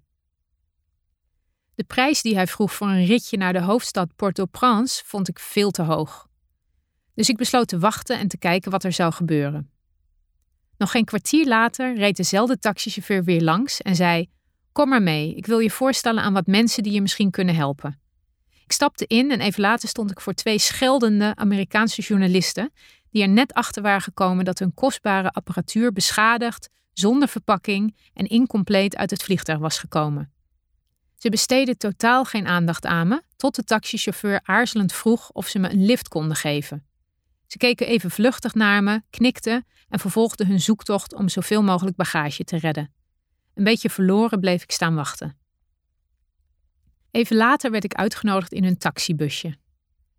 De 1.75 1.83
prijs 1.83 2.21
die 2.21 2.35
hij 2.35 2.47
vroeg 2.47 2.73
voor 2.73 2.87
een 2.87 3.05
ritje 3.05 3.37
naar 3.37 3.53
de 3.53 3.61
hoofdstad 3.61 4.15
Port-au-Prince 4.15 5.03
vond 5.05 5.27
ik 5.27 5.39
veel 5.39 5.71
te 5.71 5.81
hoog. 5.81 6.27
Dus 7.13 7.29
ik 7.29 7.37
besloot 7.37 7.67
te 7.67 7.79
wachten 7.79 8.19
en 8.19 8.27
te 8.27 8.37
kijken 8.37 8.71
wat 8.71 8.83
er 8.83 8.93
zou 8.93 9.13
gebeuren. 9.13 9.71
Nog 10.77 10.91
geen 10.91 11.05
kwartier 11.05 11.47
later 11.47 11.95
reed 11.95 12.17
dezelfde 12.17 12.59
taxichauffeur 12.59 13.23
weer 13.23 13.41
langs 13.41 13.81
en 13.81 13.95
zei: 13.95 14.29
Kom 14.71 14.89
maar 14.89 15.03
mee, 15.03 15.35
ik 15.35 15.45
wil 15.45 15.59
je 15.59 15.71
voorstellen 15.71 16.23
aan 16.23 16.33
wat 16.33 16.47
mensen 16.47 16.83
die 16.83 16.93
je 16.93 17.01
misschien 17.01 17.31
kunnen 17.31 17.55
helpen. 17.55 17.99
Ik 18.65 18.71
stapte 18.71 19.07
in 19.07 19.31
en 19.31 19.41
even 19.41 19.61
later 19.61 19.89
stond 19.89 20.11
ik 20.11 20.21
voor 20.21 20.33
twee 20.33 20.59
scheldende 20.59 21.35
Amerikaanse 21.35 22.01
journalisten 22.01 22.71
die 23.15 23.23
er 23.23 23.29
net 23.29 23.53
achter 23.53 23.81
waren 23.81 24.01
gekomen 24.01 24.45
dat 24.45 24.59
hun 24.59 24.73
kostbare 24.73 25.31
apparatuur 25.31 25.91
beschadigd, 25.91 26.69
zonder 26.93 27.27
verpakking 27.27 27.97
en 28.13 28.27
incompleet 28.27 28.95
uit 28.95 29.09
het 29.09 29.23
vliegtuig 29.23 29.59
was 29.59 29.79
gekomen. 29.79 30.31
Ze 31.17 31.29
besteden 31.29 31.77
totaal 31.77 32.25
geen 32.25 32.47
aandacht 32.47 32.85
aan 32.85 33.07
me, 33.07 33.21
tot 33.35 33.55
de 33.55 33.63
taxichauffeur 33.63 34.39
aarzelend 34.43 34.93
vroeg 34.93 35.31
of 35.31 35.47
ze 35.47 35.59
me 35.59 35.69
een 35.71 35.85
lift 35.85 36.07
konden 36.07 36.35
geven. 36.35 36.85
Ze 37.47 37.57
keken 37.57 37.87
even 37.87 38.11
vluchtig 38.11 38.53
naar 38.53 38.83
me, 38.83 39.01
knikten 39.09 39.65
en 39.89 39.99
vervolgden 39.99 40.47
hun 40.47 40.61
zoektocht 40.61 41.13
om 41.13 41.29
zoveel 41.29 41.63
mogelijk 41.63 41.95
bagage 41.95 42.43
te 42.43 42.57
redden. 42.57 42.93
Een 43.53 43.63
beetje 43.63 43.89
verloren 43.89 44.39
bleef 44.39 44.63
ik 44.63 44.71
staan 44.71 44.95
wachten. 44.95 45.37
Even 47.11 47.35
later 47.35 47.71
werd 47.71 47.83
ik 47.83 47.93
uitgenodigd 47.93 48.53
in 48.53 48.63
hun 48.63 48.77
taxibusje. 48.77 49.57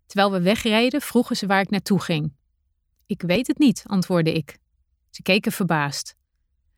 Terwijl 0.05 0.31
we 0.31 0.41
wegreden, 0.41 1.01
vroegen 1.01 1.35
ze 1.35 1.47
waar 1.47 1.61
ik 1.61 1.69
naartoe 1.69 2.01
ging. 2.01 2.36
Ik 3.07 3.21
weet 3.21 3.47
het 3.47 3.57
niet, 3.57 3.83
antwoordde 3.85 4.33
ik. 4.33 4.57
Ze 5.09 5.21
keken 5.21 5.51
verbaasd. 5.51 6.15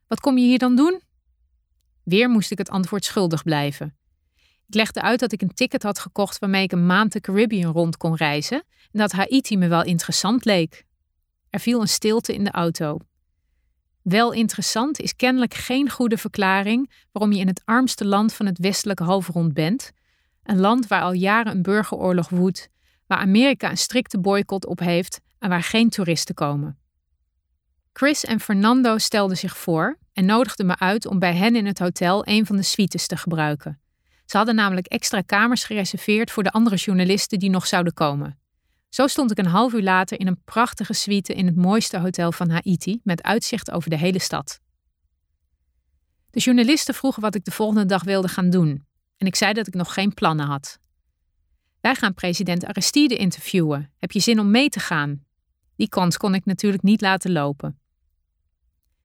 Wat 0.08 0.20
kom 0.20 0.38
je 0.38 0.46
hier 0.46 0.58
dan 0.58 0.76
doen? 0.76 1.02
Weer 2.04 2.30
moest 2.30 2.52
ik 2.52 2.58
het 2.58 2.70
antwoord 2.70 3.06
schuldig 3.06 3.44
blijven. 3.44 3.98
Ik 4.68 4.76
legde 4.76 5.02
uit 5.02 5.20
dat 5.20 5.32
ik 5.32 5.42
een 5.42 5.54
ticket 5.54 5.84
had 5.84 6.00
gekocht 6.00 6.40
waarmee 6.40 6.64
ik 6.64 6.72
een 6.72 6.86
maand 6.86 7.12
de 7.12 7.20
Caribbean 7.20 7.72
rond 7.72 7.98
kon 7.98 8.16
reizen 8.16 8.64
en 8.92 9.00
dat 9.00 9.12
Haiti 9.12 9.58
me 9.58 9.68
wel 9.68 9.84
interessant 9.84 10.46
leek. 10.46 10.86
Er 11.50 11.60
viel 11.60 11.82
een 11.82 11.88
stilte 11.88 12.34
in 12.34 12.44
de 12.44 12.52
auto. 12.52 12.98
Wel 14.02 14.34
interessant 14.34 15.00
is 15.00 15.16
kennelijk 15.16 15.54
geen 15.54 15.90
goede 15.90 16.18
verklaring 16.18 17.06
waarom 17.12 17.32
je 17.32 17.40
in 17.40 17.48
het 17.48 17.62
armste 17.66 18.06
land 18.06 18.34
van 18.34 18.46
het 18.46 18.60
westelijke 18.60 19.04
halfrond 19.04 19.54
bent, 19.54 19.92
een 20.44 20.60
land 20.60 20.88
waar 20.88 21.02
al 21.02 21.14
jaren 21.14 21.52
een 21.52 21.62
burgeroorlog 21.62 22.30
woedt, 22.30 22.70
waar 23.08 23.18
Amerika 23.18 23.70
een 23.70 23.78
strikte 23.78 24.20
boycott 24.20 24.66
op 24.66 24.80
heeft 24.80 25.20
en 25.40 25.50
waar 25.50 25.64
geen 25.64 25.90
toeristen 25.90 26.36
komen. 26.36 26.78
Chris 27.94 28.26
en 28.26 28.40
Fernando 28.40 28.98
stelden 28.98 29.38
zich 29.38 29.58
voor 29.58 29.98
en 30.14 30.26
nodigden 30.26 30.66
me 30.66 30.78
uit 30.78 31.06
om 31.06 31.20
bij 31.20 31.36
hen 31.36 31.56
in 31.56 31.66
het 31.66 31.80
hotel 31.80 32.28
een 32.28 32.46
van 32.46 32.56
de 32.56 32.64
suites 32.64 33.08
te 33.08 33.18
gebruiken. 33.18 33.82
Ze 34.26 34.38
hadden 34.38 34.56
namelijk 34.56 34.88
extra 34.88 35.22
kamers 35.22 35.64
gereserveerd 35.64 36.32
voor 36.32 36.44
de 36.44 36.52
andere 36.52 36.76
journalisten 36.76 37.40
die 37.40 37.50
nog 37.50 37.68
zouden 37.68 37.94
komen. 37.94 38.40
Zo 38.90 39.08
stond 39.08 39.32
ik 39.32 39.38
een 39.38 39.46
half 39.46 39.74
uur 39.74 39.82
later 39.82 40.20
in 40.20 40.28
een 40.28 40.44
prachtige 40.44 40.94
suite 40.94 41.34
in 41.34 41.46
het 41.46 41.56
mooiste 41.56 41.98
hotel 42.00 42.32
van 42.32 42.50
Haiti 42.50 43.00
met 43.04 43.24
uitzicht 43.24 43.72
over 43.72 43.90
de 43.90 43.98
hele 43.98 44.20
stad. 44.20 44.60
De 46.30 46.40
journalisten 46.40 46.94
vroegen 46.94 47.22
wat 47.22 47.36
ik 47.36 47.44
de 47.46 47.52
volgende 47.52 47.86
dag 47.86 48.04
wilde 48.04 48.28
gaan 48.28 48.50
doen 48.50 48.88
en 49.20 49.28
ik 49.28 49.36
zei 49.36 49.54
dat 49.54 49.68
ik 49.68 49.74
nog 49.74 49.94
geen 49.94 50.14
plannen 50.14 50.46
had. 50.46 50.80
Wij 51.82 51.96
gaan 51.96 52.14
president 52.14 52.66
Aristide 52.66 53.16
interviewen. 53.16 53.92
Heb 53.98 54.12
je 54.12 54.20
zin 54.20 54.40
om 54.40 54.52
mee 54.52 54.70
te 54.70 54.80
gaan? 54.80 55.26
Die 55.80 55.90
kans 55.90 56.18
kon 56.18 56.36
ik 56.36 56.46
natuurlijk 56.46 56.84
niet 56.84 57.02
laten 57.02 57.32
lopen. 57.32 57.80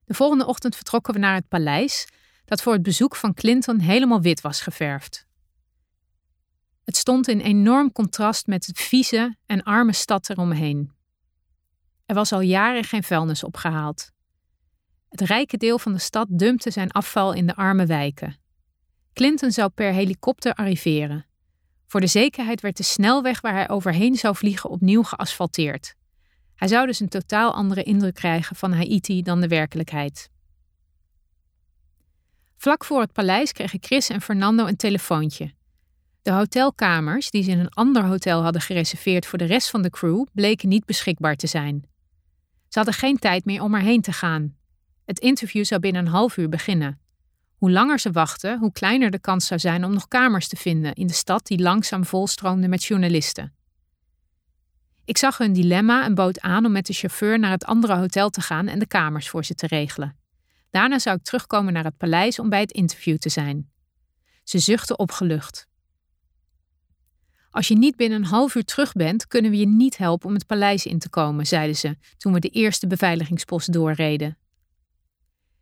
De 0.05 0.15
volgende 0.15 0.47
ochtend 0.47 0.77
vertrokken 0.77 1.15
we 1.15 1.21
naar 1.21 1.35
het 1.35 1.49
paleis, 1.49 2.09
dat 2.45 2.63
voor 2.63 2.73
het 2.73 2.83
bezoek 2.83 3.17
van 3.17 3.35
Clinton 3.35 3.79
helemaal 3.79 4.21
wit 4.21 4.41
was 4.41 4.61
geverfd. 4.61 5.27
Het 6.85 6.97
stond 6.97 7.29
in 7.29 7.41
enorm 7.41 7.93
contrast 7.93 8.47
met 8.47 8.67
de 8.67 8.83
vieze 8.83 9.37
en 9.47 9.63
arme 9.63 9.93
stad 9.93 10.31
eromheen. 10.31 10.93
Er 12.07 12.15
was 12.15 12.33
al 12.33 12.41
jaren 12.41 12.85
geen 12.85 13.05
vuilnis 13.05 13.45
opgehaald. 13.45 14.11
Het 15.09 15.21
rijke 15.21 15.57
deel 15.57 15.79
van 15.79 15.93
de 15.93 15.99
stad 15.99 16.27
dumpte 16.31 16.71
zijn 16.71 16.91
afval 16.91 17.33
in 17.33 17.47
de 17.47 17.55
arme 17.55 17.87
wijken. 17.87 18.37
Clinton 19.13 19.51
zou 19.51 19.69
per 19.69 19.93
helikopter 19.93 20.55
arriveren. 20.55 21.27
Voor 21.87 22.01
de 22.01 22.07
zekerheid 22.07 22.61
werd 22.61 22.77
de 22.77 22.83
snelweg 22.83 23.41
waar 23.41 23.55
hij 23.55 23.69
overheen 23.69 24.17
zou 24.17 24.37
vliegen 24.37 24.71
opnieuw 24.71 25.03
geasfalteerd. 25.03 25.95
Hij 26.57 26.69
zou 26.69 26.87
dus 26.87 27.01
een 27.01 27.09
totaal 27.09 27.55
andere 27.55 27.83
indruk 27.83 28.15
krijgen 28.15 28.57
van 28.57 28.73
Haiti 28.73 29.23
dan 29.23 29.41
de 29.41 29.49
werkelijkheid. 29.49 30.31
Vlak 32.57 32.85
voor 32.85 33.01
het 33.01 33.13
paleis 33.13 33.53
kregen 33.53 33.79
Chris 33.83 34.09
en 34.09 34.21
Fernando 34.21 34.67
een 34.67 34.77
telefoontje. 34.77 35.53
De 36.23 36.31
hotelkamers, 36.31 37.31
die 37.31 37.43
ze 37.43 37.51
in 37.51 37.59
een 37.59 37.75
ander 37.75 38.05
hotel 38.05 38.43
hadden 38.43 38.63
gereserveerd 38.63 39.27
voor 39.27 39.39
de 39.39 39.45
rest 39.45 39.71
van 39.71 39.83
de 39.83 39.91
crew, 39.91 40.25
bleken 40.33 40.69
niet 40.69 40.85
beschikbaar 40.85 41.37
te 41.37 41.47
zijn. 41.47 41.83
Ze 42.69 42.79
hadden 42.79 42.95
geen 42.95 43.19
tijd 43.19 43.45
meer 43.45 43.63
om 43.63 43.75
erheen 43.75 44.01
te 44.01 44.13
gaan. 44.13 44.57
Het 45.05 45.19
interview 45.19 45.65
zou 45.65 45.81
binnen 45.81 46.07
een 46.07 46.13
half 46.13 46.37
uur 46.37 46.49
beginnen. 46.49 47.01
Hoe 47.57 47.71
langer 47.71 47.99
ze 47.99 48.11
wachten, 48.11 48.59
hoe 48.59 48.73
kleiner 48.73 49.11
de 49.11 49.19
kans 49.19 49.47
zou 49.47 49.61
zijn 49.61 49.85
om 49.85 49.93
nog 49.93 50.09
kamers 50.09 50.49
te 50.49 50.57
vinden 50.57 50.95
in 50.95 51.07
de 51.07 51.13
stad 51.13 51.47
die 51.47 51.63
langzaam 51.63 52.05
volstroomde 52.05 52.69
met 52.69 52.85
journalisten. 52.85 53.53
Ik 55.05 55.19
zag 55.19 55.39
hun 55.39 55.53
dilemma 55.53 56.05
en 56.05 56.15
bood 56.15 56.41
aan 56.41 56.65
om 56.65 56.73
met 56.73 56.87
de 56.87 56.93
chauffeur 56.93 57.39
naar 57.39 57.51
het 57.51 57.65
andere 57.65 57.97
hotel 57.97 58.31
te 58.31 58.41
gaan 58.41 58.67
en 58.67 58.79
de 58.79 58.87
kamers 58.87 59.29
voor 59.29 59.45
ze 59.45 59.55
te 59.55 59.67
regelen. 59.67 60.17
Daarna 60.71 60.99
zou 60.99 61.17
ik 61.17 61.23
terugkomen 61.23 61.73
naar 61.73 61.85
het 61.85 61.97
paleis 61.97 62.39
om 62.39 62.49
bij 62.49 62.61
het 62.61 62.73
interview 62.73 63.17
te 63.17 63.29
zijn. 63.29 63.71
Ze 64.45 64.59
zuchtte 64.59 64.97
opgelucht. 64.97 65.67
Als 67.51 67.69
je 67.69 67.79
niet 67.79 67.97
binnen 67.97 68.19
een 68.19 68.29
half 68.29 68.55
uur 68.55 68.65
terug 68.65 68.93
bent, 68.93 69.27
kunnen 69.27 69.51
we 69.51 69.57
je 69.57 69.67
niet 69.67 69.97
helpen 69.97 70.29
om 70.29 70.35
het 70.35 70.47
paleis 70.47 70.87
in 70.87 70.99
te 70.99 71.09
komen, 71.09 71.47
zeiden 71.47 71.77
ze 71.77 71.97
toen 72.17 72.33
we 72.33 72.41
de 72.41 72.49
eerste 72.49 72.87
beveiligingspost 72.87 73.73
doorreden. 73.73 74.39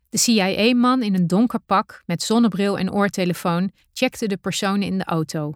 De 0.09 0.17
CIA-man 0.17 1.03
in 1.03 1.15
een 1.15 1.27
donker 1.27 1.59
pak 1.59 2.03
met 2.05 2.23
zonnebril 2.23 2.77
en 2.77 2.91
oortelefoon 2.91 3.71
checkte 3.93 4.27
de 4.27 4.37
personen 4.37 4.87
in 4.87 4.97
de 4.97 5.05
auto. 5.05 5.53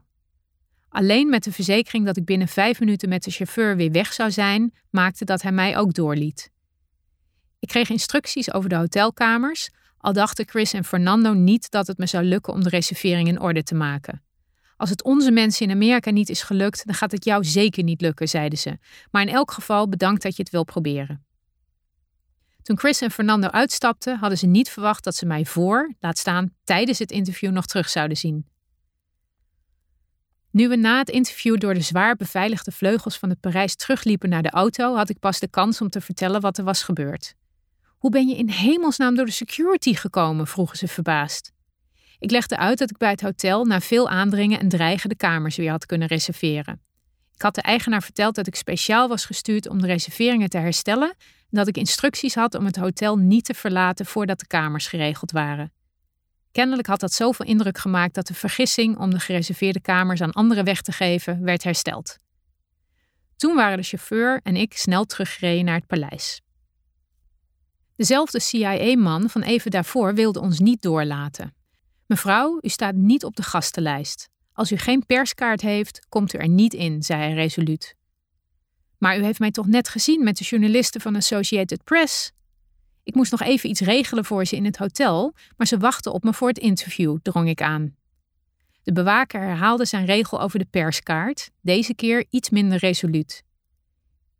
Alleen 0.97 1.29
met 1.29 1.43
de 1.43 1.51
verzekering 1.51 2.05
dat 2.05 2.17
ik 2.17 2.25
binnen 2.25 2.47
vijf 2.47 2.79
minuten 2.79 3.09
met 3.09 3.23
de 3.23 3.31
chauffeur 3.31 3.75
weer 3.75 3.91
weg 3.91 4.13
zou 4.13 4.31
zijn, 4.31 4.73
maakte 4.89 5.25
dat 5.25 5.41
hij 5.41 5.51
mij 5.51 5.77
ook 5.77 5.93
doorliet. 5.93 6.51
Ik 7.59 7.67
kreeg 7.67 7.89
instructies 7.89 8.53
over 8.53 8.69
de 8.69 8.75
hotelkamers, 8.75 9.69
al 9.97 10.13
dachten 10.13 10.47
Chris 10.47 10.73
en 10.73 10.83
Fernando 10.83 11.33
niet 11.33 11.71
dat 11.71 11.87
het 11.87 11.97
me 11.97 12.05
zou 12.05 12.23
lukken 12.23 12.53
om 12.53 12.63
de 12.63 12.69
reservering 12.69 13.27
in 13.27 13.39
orde 13.39 13.63
te 13.63 13.75
maken. 13.75 14.23
Als 14.77 14.89
het 14.89 15.03
onze 15.03 15.31
mensen 15.31 15.65
in 15.65 15.71
Amerika 15.71 16.11
niet 16.11 16.29
is 16.29 16.41
gelukt, 16.41 16.85
dan 16.85 16.95
gaat 16.95 17.11
het 17.11 17.25
jou 17.25 17.43
zeker 17.43 17.83
niet 17.83 18.01
lukken, 18.01 18.29
zeiden 18.29 18.59
ze. 18.59 18.77
Maar 19.11 19.21
in 19.21 19.33
elk 19.33 19.51
geval 19.51 19.89
bedankt 19.89 20.21
dat 20.21 20.35
je 20.35 20.41
het 20.41 20.51
wil 20.51 20.63
proberen. 20.63 21.25
Toen 22.61 22.77
Chris 22.77 23.01
en 23.01 23.11
Fernando 23.11 23.47
uitstapten, 23.47 24.17
hadden 24.17 24.37
ze 24.37 24.47
niet 24.47 24.69
verwacht 24.69 25.03
dat 25.03 25.15
ze 25.15 25.25
mij 25.25 25.45
voor, 25.45 25.93
laat 25.99 26.17
staan 26.17 26.53
tijdens 26.63 26.99
het 26.99 27.11
interview, 27.11 27.51
nog 27.51 27.65
terug 27.65 27.89
zouden 27.89 28.17
zien. 28.17 28.45
Nu 30.57 30.67
we 30.67 30.75
na 30.75 30.97
het 30.97 31.09
interview 31.09 31.57
door 31.57 31.73
de 31.73 31.81
zwaar 31.81 32.15
beveiligde 32.15 32.71
vleugels 32.71 33.17
van 33.17 33.29
het 33.29 33.39
Parijs 33.39 33.75
terugliepen 33.75 34.29
naar 34.29 34.41
de 34.41 34.49
auto, 34.49 34.95
had 34.95 35.09
ik 35.09 35.19
pas 35.19 35.39
de 35.39 35.47
kans 35.47 35.81
om 35.81 35.89
te 35.89 36.01
vertellen 36.01 36.41
wat 36.41 36.57
er 36.57 36.63
was 36.63 36.83
gebeurd. 36.83 37.35
Hoe 37.97 38.11
ben 38.11 38.27
je 38.27 38.35
in 38.35 38.49
hemelsnaam 38.49 39.15
door 39.15 39.25
de 39.25 39.31
security 39.31 39.93
gekomen? 39.93 40.47
vroegen 40.47 40.77
ze 40.77 40.87
verbaasd. 40.87 41.51
Ik 42.19 42.31
legde 42.31 42.57
uit 42.57 42.77
dat 42.77 42.89
ik 42.89 42.97
bij 42.97 43.09
het 43.09 43.21
hotel 43.21 43.65
na 43.65 43.79
veel 43.79 44.09
aandringen 44.09 44.59
en 44.59 44.69
dreigen 44.69 45.09
de 45.09 45.15
kamers 45.15 45.55
weer 45.55 45.71
had 45.71 45.85
kunnen 45.85 46.07
reserveren. 46.07 46.81
Ik 47.33 47.41
had 47.41 47.55
de 47.55 47.61
eigenaar 47.61 48.03
verteld 48.03 48.35
dat 48.35 48.47
ik 48.47 48.55
speciaal 48.55 49.07
was 49.07 49.25
gestuurd 49.25 49.69
om 49.69 49.81
de 49.81 49.87
reserveringen 49.87 50.49
te 50.49 50.57
herstellen 50.57 51.09
en 51.09 51.57
dat 51.57 51.67
ik 51.67 51.77
instructies 51.77 52.35
had 52.35 52.55
om 52.55 52.65
het 52.65 52.75
hotel 52.75 53.17
niet 53.17 53.45
te 53.45 53.53
verlaten 53.53 54.05
voordat 54.05 54.39
de 54.39 54.47
kamers 54.47 54.87
geregeld 54.87 55.31
waren. 55.31 55.71
Kennelijk 56.57 56.87
had 56.87 56.99
dat 56.99 57.13
zoveel 57.13 57.45
indruk 57.45 57.77
gemaakt 57.77 58.13
dat 58.13 58.27
de 58.27 58.33
vergissing 58.33 58.97
om 58.97 59.09
de 59.09 59.19
gereserveerde 59.19 59.81
kamers 59.81 60.21
aan 60.21 60.31
anderen 60.31 60.63
weg 60.63 60.81
te 60.81 60.91
geven 60.91 61.43
werd 61.43 61.63
hersteld. 61.63 62.17
Toen 63.35 63.55
waren 63.55 63.77
de 63.77 63.83
chauffeur 63.83 64.39
en 64.43 64.55
ik 64.55 64.77
snel 64.77 65.05
teruggereden 65.05 65.65
naar 65.65 65.75
het 65.75 65.87
paleis. 65.87 66.41
Dezelfde 67.95 68.39
CIA-man 68.39 69.29
van 69.29 69.41
even 69.41 69.71
daarvoor 69.71 70.13
wilde 70.13 70.39
ons 70.39 70.59
niet 70.59 70.81
doorlaten. 70.81 71.55
Mevrouw, 72.05 72.57
u 72.61 72.69
staat 72.69 72.95
niet 72.95 73.23
op 73.23 73.35
de 73.35 73.43
gastenlijst. 73.43 74.29
Als 74.53 74.71
u 74.71 74.77
geen 74.77 75.05
perskaart 75.05 75.61
heeft, 75.61 76.05
komt 76.09 76.33
u 76.33 76.37
er 76.37 76.49
niet 76.49 76.73
in, 76.73 77.03
zei 77.03 77.21
hij 77.21 77.33
resoluut. 77.33 77.95
Maar 78.97 79.17
u 79.17 79.23
heeft 79.23 79.39
mij 79.39 79.51
toch 79.51 79.67
net 79.67 79.89
gezien 79.89 80.23
met 80.23 80.37
de 80.37 80.43
journalisten 80.43 81.01
van 81.01 81.15
Associated 81.15 81.83
Press? 81.83 82.31
Ik 83.07 83.15
moest 83.15 83.31
nog 83.31 83.41
even 83.41 83.69
iets 83.69 83.81
regelen 83.81 84.25
voor 84.25 84.45
ze 84.45 84.55
in 84.55 84.65
het 84.65 84.77
hotel, 84.77 85.33
maar 85.57 85.67
ze 85.67 85.77
wachten 85.77 86.13
op 86.13 86.23
me 86.23 86.33
voor 86.33 86.47
het 86.47 86.57
interview, 86.57 87.17
drong 87.21 87.49
ik 87.49 87.61
aan. 87.61 87.95
De 88.83 88.91
bewaker 88.91 89.41
herhaalde 89.41 89.85
zijn 89.85 90.05
regel 90.05 90.41
over 90.41 90.59
de 90.59 90.67
perskaart, 90.69 91.51
deze 91.61 91.93
keer 91.93 92.25
iets 92.29 92.49
minder 92.49 92.77
resoluut. 92.77 93.43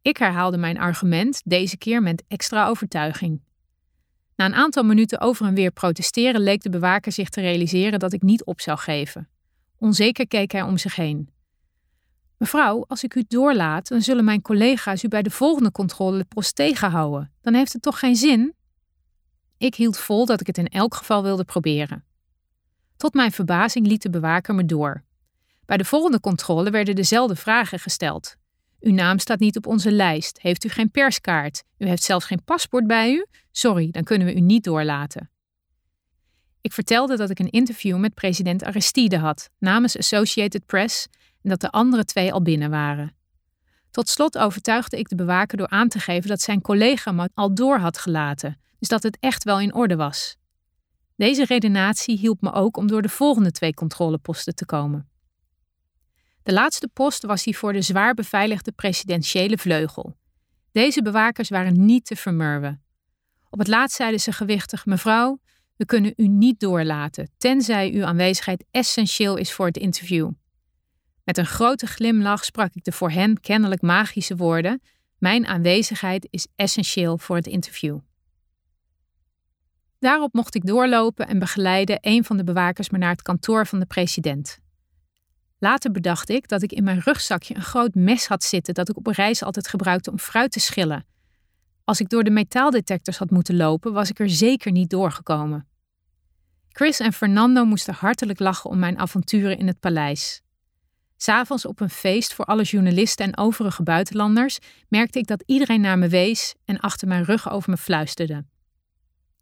Ik 0.02 0.18
herhaalde 0.18 0.58
mijn 0.58 0.78
argument, 0.78 1.42
deze 1.46 1.78
keer 1.78 2.02
met 2.02 2.24
extra 2.28 2.68
overtuiging. 2.68 3.42
Na 4.36 4.46
een 4.46 4.56
aantal 4.56 4.84
minuten 4.84 5.22
over 5.22 5.46
en 5.46 5.54
weer 5.54 5.72
protesteren 5.72 6.42
leek 6.42 6.62
de 6.62 6.70
bewaker 6.70 7.12
zich 7.12 7.30
te 7.30 7.42
realiseren 7.42 8.00
dat 8.00 8.14
ik 8.14 8.22
niet 8.22 8.46
op 8.46 8.62
zou 8.62 8.78
geven. 8.78 9.30
Onzeker 9.78 10.28
keek 10.28 10.52
hij 10.52 10.62
om 10.62 10.78
zich 10.78 10.96
heen. 10.96 11.30
Mevrouw, 12.38 12.86
als 12.88 13.04
ik 13.04 13.16
u 13.16 13.24
doorlaat, 13.28 13.88
dan 13.88 14.02
zullen 14.02 14.26
mijn 14.26 14.42
collega's 14.42 15.04
u 15.04 15.08
bij 15.08 15.22
de 15.22 15.30
volgende 15.32 15.72
controle 15.72 16.18
de 16.18 16.26
post 16.26 16.56
tegenhouden. 16.56 17.32
Dan 17.42 17.54
heeft 17.54 17.74
het 17.74 17.82
toch 17.82 18.00
geen 18.00 18.16
zin? 18.16 18.56
Ik 19.58 19.76
hield 19.76 19.98
vol 19.98 20.26
dat 20.26 20.41
ik 20.41 20.48
het 20.48 20.58
in 20.58 20.67
elk 20.67 20.96
geval 20.96 21.24
wilde 21.24 21.43
proberen. 21.43 22.04
Tot 22.98 23.13
mijn 23.13 23.32
verbazing 23.32 23.88
liet 23.88 24.02
de 24.02 24.10
bewaker 24.10 24.56
me 24.56 24.65
door. 24.65 25.04
Bij 25.65 25.78
de 25.78 25.86
volgende 25.86 26.20
controle 26.20 26.70
werden 26.70 26.96
dezelfde 26.96 27.36
vragen 27.36 27.80
gesteld. 27.80 28.36
Uw 28.80 28.93
naam 28.93 29.20
staat 29.20 29.39
niet 29.39 29.58
op 29.58 29.67
onze 29.67 29.91
lijst. 29.91 30.41
Heeft 30.41 30.63
u 30.63 30.70
geen 30.70 30.91
perskaart? 30.91 31.63
U 31.78 31.88
heeft 31.88 32.04
zelfs 32.04 32.26
geen 32.26 32.43
paspoort 32.43 32.88
bij 32.88 33.12
u? 33.12 33.26
Sorry, 33.52 33.91
dan 33.91 34.04
kunnen 34.04 34.28
we 34.28 34.36
u 34.36 34.39
niet 34.39 34.63
doorlaten. 34.63 35.30
Ik 36.62 36.74
vertelde 36.74 37.17
dat 37.17 37.30
ik 37.30 37.39
een 37.39 37.50
interview 37.50 37.98
met 37.98 38.13
president 38.13 38.63
Aristide 38.63 39.17
had, 39.17 39.50
namens 39.60 39.98
Associated 39.98 40.65
Press, 40.65 41.08
en 41.43 41.50
dat 41.50 41.62
de 41.62 41.72
andere 41.72 42.06
twee 42.06 42.34
al 42.34 42.41
binnen 42.41 42.70
waren. 42.70 43.15
Tot 43.91 44.10
slot 44.10 44.38
overtuigde 44.38 44.98
ik 44.98 45.10
de 45.10 45.15
bewaker 45.15 45.58
door 45.58 45.70
aan 45.70 45.88
te 45.88 46.00
geven 46.00 46.30
dat 46.30 46.41
zijn 46.41 46.62
collega 46.62 47.12
me 47.12 47.30
al 47.34 47.54
door 47.54 47.78
had 47.78 47.98
gelaten, 47.98 48.62
dus 48.80 48.88
dat 48.88 49.04
het 49.04 49.18
echt 49.20 49.44
wel 49.44 49.60
in 49.60 49.74
orde 49.74 49.96
was. 49.96 50.38
Deze 51.16 51.46
redenatie 51.46 52.18
hielp 52.18 52.42
me 52.42 52.52
ook 52.54 52.78
om 52.78 52.88
door 52.88 53.02
de 53.02 53.10
volgende 53.10 53.52
twee 53.52 53.74
controleposten 53.74 54.56
te 54.56 54.66
komen. 54.66 55.10
De 56.44 56.54
laatste 56.54 56.88
post 56.88 57.24
was 57.24 57.44
die 57.44 57.58
voor 57.58 57.74
de 57.74 57.82
zwaar 57.82 58.13
beveiligde 58.13 58.72
presidentiële 58.72 59.58
vleugel. 59.58 60.18
Deze 60.72 61.02
bewakers 61.02 61.50
waren 61.50 61.86
niet 61.86 62.06
te 62.06 62.16
vermurwen. 62.16 62.84
Op 63.50 63.60
het 63.60 63.68
laatst 63.68 63.96
zeiden 63.96 64.20
ze 64.20 64.32
gewichtig: 64.32 64.86
Mevrouw, 64.86 65.40
we 65.76 65.86
kunnen 65.86 66.13
u 66.16 66.28
niet 66.28 66.60
doorlaten, 66.60 67.30
tenzij 67.38 67.92
uw 67.94 68.06
aanwezigheid 68.06 68.66
essentieel 68.72 69.38
is 69.38 69.54
voor 69.54 69.66
het 69.66 69.78
interview. 69.78 70.32
Met 71.24 71.38
een 71.38 71.46
grote 71.46 71.88
glimlach 71.88 72.46
sprak 72.46 72.74
ik 72.74 72.84
de 72.84 72.92
voor 72.92 73.12
hen 73.12 73.40
kennelijk 73.40 73.82
magische 73.82 74.36
woorden: 74.36 74.82
Mijn 75.18 75.48
aanwezigheid 75.48 76.28
is 76.30 76.48
essentieel 76.56 77.18
voor 77.18 77.36
het 77.36 77.48
interview. 77.48 78.00
Daarop 80.00 80.34
mocht 80.34 80.56
ik 80.56 80.66
doorlopen 80.66 81.28
en 81.28 81.40
begeleiden 81.40 81.98
een 82.02 82.24
van 82.24 82.38
de 82.38 82.44
bewakers 82.44 82.90
me 82.90 82.98
naar 82.98 83.12
het 83.12 83.22
kantoor 83.22 83.68
van 83.68 83.80
de 83.80 83.86
president. 83.86 84.60
Later 85.60 85.92
bedacht 85.92 86.30
ik 86.30 86.48
dat 86.48 86.62
ik 86.62 86.72
in 86.72 86.84
mijn 86.84 87.00
rugzakje 87.00 87.56
een 87.56 87.64
groot 87.64 87.96
mes 87.96 88.28
had 88.28 88.44
zitten 88.44 88.74
dat 88.74 88.90
ik 88.90 88.98
op 88.98 89.08
reis 89.08 89.44
altijd 89.44 89.68
gebruikte 89.68 90.12
om 90.12 90.20
fruit 90.20 90.52
te 90.52 90.60
schillen. 90.60 91.06
Als 91.84 92.00
ik 92.00 92.10
door 92.10 92.24
de 92.24 92.30
metaaldetectors 92.30 93.18
had 93.18 93.30
moeten 93.30 93.56
lopen, 93.56 93.94
was 93.94 94.10
ik 94.10 94.20
er 94.20 94.30
zeker 94.30 94.72
niet 94.72 94.90
doorgekomen. 94.90 95.68
Chris 96.70 97.00
en 97.00 97.14
Fernando 97.14 97.66
moesten 97.66 97.94
hartelijk 97.94 98.40
lachen 98.40 98.70
om 98.70 98.80
mijn 98.80 98.98
avonturen 98.98 99.58
in 99.58 99.68
het 99.68 99.80
paleis. 99.80 100.42
S'avonds 101.18 101.66
op 101.66 101.80
een 101.80 101.90
feest 101.90 102.34
voor 102.34 102.46
alle 102.46 102.64
journalisten 102.64 103.26
en 103.26 103.38
overige 103.38 103.84
buitenlanders 103.84 104.58
merkte 104.88 105.20
ik 105.20 105.28
dat 105.28 105.44
iedereen 105.46 105.82
naar 105.82 105.98
me 105.98 106.08
wees 106.08 106.56
en 106.66 106.80
achter 106.80 107.08
mijn 107.08 107.24
rug 107.24 107.50
over 107.50 107.70
me 107.70 107.78
fluisterde. 107.78 108.46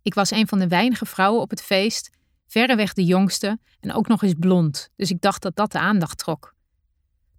Ik 0.06 0.14
was 0.14 0.32
een 0.32 0.48
van 0.48 0.60
de 0.60 0.68
weinige 0.68 1.06
vrouwen 1.06 1.42
op 1.42 1.50
het 1.50 1.62
feest 1.62 2.10
verreweg 2.48 2.94
de 2.94 3.04
jongste 3.04 3.60
en 3.80 3.94
ook 3.94 4.08
nog 4.08 4.24
eens 4.24 4.34
blond, 4.40 4.90
dus 4.96 5.10
ik 5.10 5.22
dacht 5.22 5.42
dat 5.42 5.56
dat 5.56 5.72
de 5.72 5.80
aandacht 5.80 6.18
trok. 6.18 6.54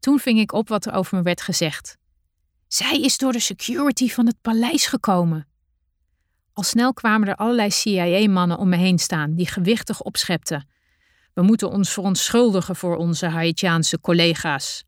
Toen 0.01 0.19
ving 0.19 0.39
ik 0.39 0.53
op 0.53 0.69
wat 0.69 0.87
er 0.87 0.93
over 0.93 1.17
me 1.17 1.23
werd 1.23 1.41
gezegd. 1.41 1.97
Zij 2.67 3.01
is 3.01 3.19
door 3.19 3.33
de 3.33 3.41
security 3.41 4.09
van 4.09 4.27
het 4.27 4.41
paleis 4.41 4.87
gekomen. 4.87 5.47
Al 6.53 6.63
snel 6.63 6.93
kwamen 6.93 7.29
er 7.29 7.37
allerlei 7.37 7.71
CIA-mannen 7.71 8.59
om 8.59 8.69
me 8.69 8.77
heen 8.77 8.99
staan, 8.99 9.35
die 9.35 9.47
gewichtig 9.47 10.01
opschepten. 10.01 10.69
We 11.35 11.43
moeten 11.43 11.71
ons 11.71 11.93
verontschuldigen 11.93 12.77
voor 12.77 12.97
onze 12.97 13.27
Haitiaanse 13.27 14.01
collega's. 14.01 14.85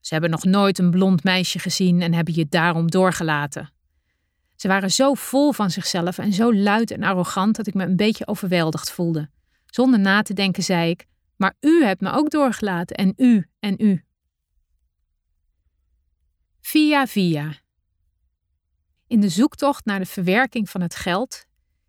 Ze 0.00 0.12
hebben 0.12 0.30
nog 0.30 0.44
nooit 0.44 0.78
een 0.78 0.90
blond 0.90 1.24
meisje 1.24 1.58
gezien 1.58 2.02
en 2.02 2.14
hebben 2.14 2.34
je 2.34 2.46
daarom 2.48 2.90
doorgelaten. 2.90 3.70
Ze 4.60 4.68
waren 4.68 4.90
zo 4.90 5.14
vol 5.14 5.52
van 5.52 5.70
zichzelf 5.70 6.18
en 6.18 6.32
zo 6.32 6.54
luid 6.54 6.90
en 6.90 7.02
arrogant 7.02 7.56
dat 7.56 7.66
ik 7.66 7.74
me 7.74 7.84
een 7.84 7.96
beetje 7.96 8.26
overweldigd 8.26 8.90
voelde. 8.90 9.30
Zonder 9.66 10.00
na 10.00 10.22
te 10.22 10.34
denken 10.34 10.62
zei 10.62 10.90
ik: 10.90 11.06
Maar 11.36 11.56
u 11.60 11.84
hebt 11.84 12.00
me 12.00 12.10
ook 12.10 12.30
doorgelaten 12.30 12.96
en 12.96 13.12
u 13.16 13.46
en 13.60 13.74
u. 13.78 14.04
Via 16.60 17.06
via. 17.06 17.52
In 19.06 19.20
de 19.20 19.28
zoektocht 19.28 19.84
naar 19.84 19.98
de 19.98 20.06
verwerking 20.06 20.70
van 20.70 20.80
het 20.80 20.94
geld 20.94 21.44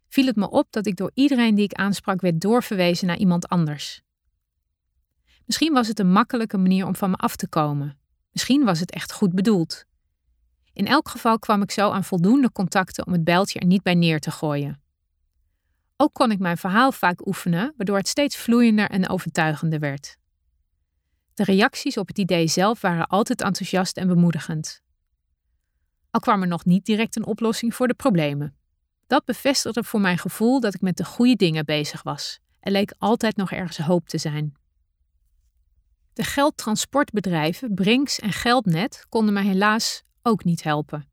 viel 0.08 0.26
het 0.26 0.36
me 0.36 0.50
op 0.50 0.68
dat 0.70 0.86
ik 0.86 0.96
door 0.96 1.12
iedereen 1.14 1.56
die 1.56 1.64
ik 1.64 1.74
aansprak 1.74 2.22
werd 2.22 2.42
doorverwezen 2.42 3.08
naar 3.08 3.18
iemand 3.18 3.48
anders. 3.48 4.02
Misschien 5.46 5.74
was 5.74 5.88
het 5.88 6.00
een 6.00 6.12
makkelijke 6.12 6.58
manier 6.58 6.86
om 6.86 6.96
van 6.96 7.10
me 7.10 7.16
af 7.16 7.36
te 7.36 7.48
komen. 7.48 7.98
Misschien 8.32 8.64
was 8.64 8.80
het 8.80 8.92
echt 8.92 9.12
goed 9.12 9.34
bedoeld. 9.34 9.86
In 10.74 10.88
elk 10.88 11.10
geval 11.10 11.40
kwam 11.40 11.62
ik 11.62 11.72
zo 11.72 11.90
aan 11.90 12.04
voldoende 12.04 12.52
contacten 12.52 13.06
om 13.06 13.14
het 13.14 13.24
bijltje 13.24 13.60
er 13.60 13.66
niet 13.66 13.84
bij 13.84 13.96
neer 13.96 14.20
te 14.20 14.32
gooien. 14.32 14.82
Ook 15.98 16.14
kon 16.14 16.32
ik 16.32 16.40
mijn 16.40 16.58
verhaal 16.58 16.92
vaak 16.92 17.28
oefenen, 17.28 17.74
waardoor 17.78 17.98
het 17.98 18.08
steeds 18.08 18.38
vloeiender 18.38 18.90
en 18.90 19.10
overtuigender 19.10 19.80
werd. 19.80 20.18
De 21.34 21.44
reacties 21.44 21.98
op 21.98 22.08
het 22.08 22.18
idee 22.18 22.48
zelf 22.48 22.82
waren 22.82 23.08
altijd 23.08 23.42
enthousiast 23.42 23.98
en 23.98 24.08
bemoedigend. 24.08 24.82
Al 26.12 26.20
kwam 26.20 26.42
er 26.42 26.48
nog 26.48 26.66
niet 26.66 26.86
direct 26.86 27.16
een 27.16 27.26
oplossing 27.26 27.76
voor 27.76 27.88
de 27.88 27.94
problemen. 27.94 28.56
Dat 29.08 29.26
bevestigde 29.26 29.84
voor 29.84 30.02
mijn 30.02 30.18
gevoel 30.18 30.60
dat 30.60 30.74
ik 30.74 30.82
met 30.82 30.98
de 30.98 31.06
goede 31.06 31.36
dingen 31.36 31.66
bezig 31.66 32.04
was. 32.04 32.40
Er 32.60 32.72
leek 32.72 32.94
altijd 32.98 33.36
nog 33.36 33.52
ergens 33.52 33.78
hoop 33.78 34.08
te 34.08 34.18
zijn. 34.18 34.54
De 36.14 36.24
geldtransportbedrijven 36.24 37.74
Brinks 37.74 38.20
en 38.20 38.32
Geldnet 38.32 39.06
konden 39.10 39.34
mij 39.34 39.44
helaas 39.44 40.04
ook 40.22 40.44
niet 40.44 40.64
helpen. 40.64 41.10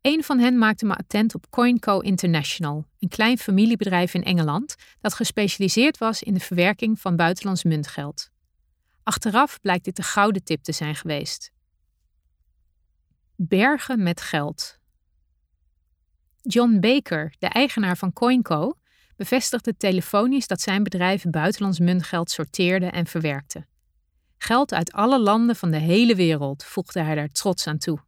Een 0.00 0.24
van 0.24 0.38
hen 0.38 0.58
maakte 0.58 0.86
me 0.86 0.94
attent 0.94 1.34
op 1.34 1.50
CoinCo 1.50 1.98
International, 1.98 2.86
een 2.98 3.08
klein 3.08 3.38
familiebedrijf 3.38 4.14
in 4.14 4.24
Engeland 4.24 4.74
dat 5.00 5.14
gespecialiseerd 5.14 5.98
was 5.98 6.22
in 6.22 6.34
de 6.34 6.40
verwerking 6.40 7.00
van 7.00 7.16
buitenlands 7.16 7.64
muntgeld. 7.64 8.30
Achteraf 9.02 9.60
blijkt 9.60 9.84
dit 9.84 9.96
de 9.96 10.02
gouden 10.02 10.44
tip 10.44 10.62
te 10.62 10.72
zijn 10.72 10.94
geweest. 10.94 11.52
Bergen 13.36 14.02
met 14.02 14.20
geld. 14.20 14.78
John 16.42 16.78
Baker, 16.80 17.34
de 17.38 17.46
eigenaar 17.46 17.96
van 17.96 18.12
CoinCo, 18.12 18.78
bevestigde 19.16 19.76
telefonisch 19.76 20.46
dat 20.46 20.60
zijn 20.60 20.82
bedrijf 20.82 21.24
buitenlands 21.30 21.78
muntgeld 21.78 22.30
sorteerde 22.30 22.86
en 22.86 23.06
verwerkte. 23.06 23.66
Geld 24.38 24.72
uit 24.72 24.92
alle 24.92 25.20
landen 25.20 25.56
van 25.56 25.70
de 25.70 25.78
hele 25.78 26.14
wereld, 26.14 26.64
voegde 26.64 27.02
hij 27.02 27.14
daar 27.14 27.32
trots 27.32 27.66
aan 27.66 27.78
toe. 27.78 27.98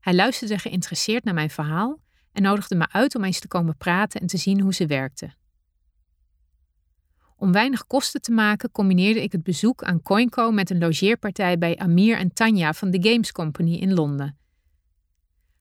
Hij 0.00 0.14
luisterde 0.14 0.58
geïnteresseerd 0.58 1.24
naar 1.24 1.34
mijn 1.34 1.50
verhaal 1.50 2.00
en 2.32 2.42
nodigde 2.42 2.74
me 2.74 2.88
uit 2.90 3.14
om 3.14 3.24
eens 3.24 3.40
te 3.40 3.48
komen 3.48 3.76
praten 3.76 4.20
en 4.20 4.26
te 4.26 4.36
zien 4.36 4.60
hoe 4.60 4.74
ze 4.74 4.86
werkte. 4.86 5.30
Om 7.36 7.52
weinig 7.52 7.86
kosten 7.86 8.20
te 8.20 8.32
maken 8.32 8.70
combineerde 8.70 9.22
ik 9.22 9.32
het 9.32 9.42
bezoek 9.42 9.82
aan 9.82 10.02
CoinCo 10.02 10.50
met 10.50 10.70
een 10.70 10.78
logeerpartij 10.78 11.58
bij 11.58 11.76
Amir 11.76 12.18
en 12.18 12.32
Tanja 12.32 12.72
van 12.72 12.90
de 12.90 13.08
Games 13.10 13.32
Company 13.32 13.74
in 13.74 13.94
Londen. 13.94 14.38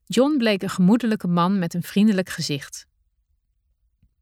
John 0.06 0.38
bleek 0.38 0.64
een 0.64 0.70
gemoedelijke 0.70 1.28
man 1.28 1.60
met 1.60 1.74
een 1.74 1.84
vriendelijk 1.84 2.30
gezicht. 2.30 2.88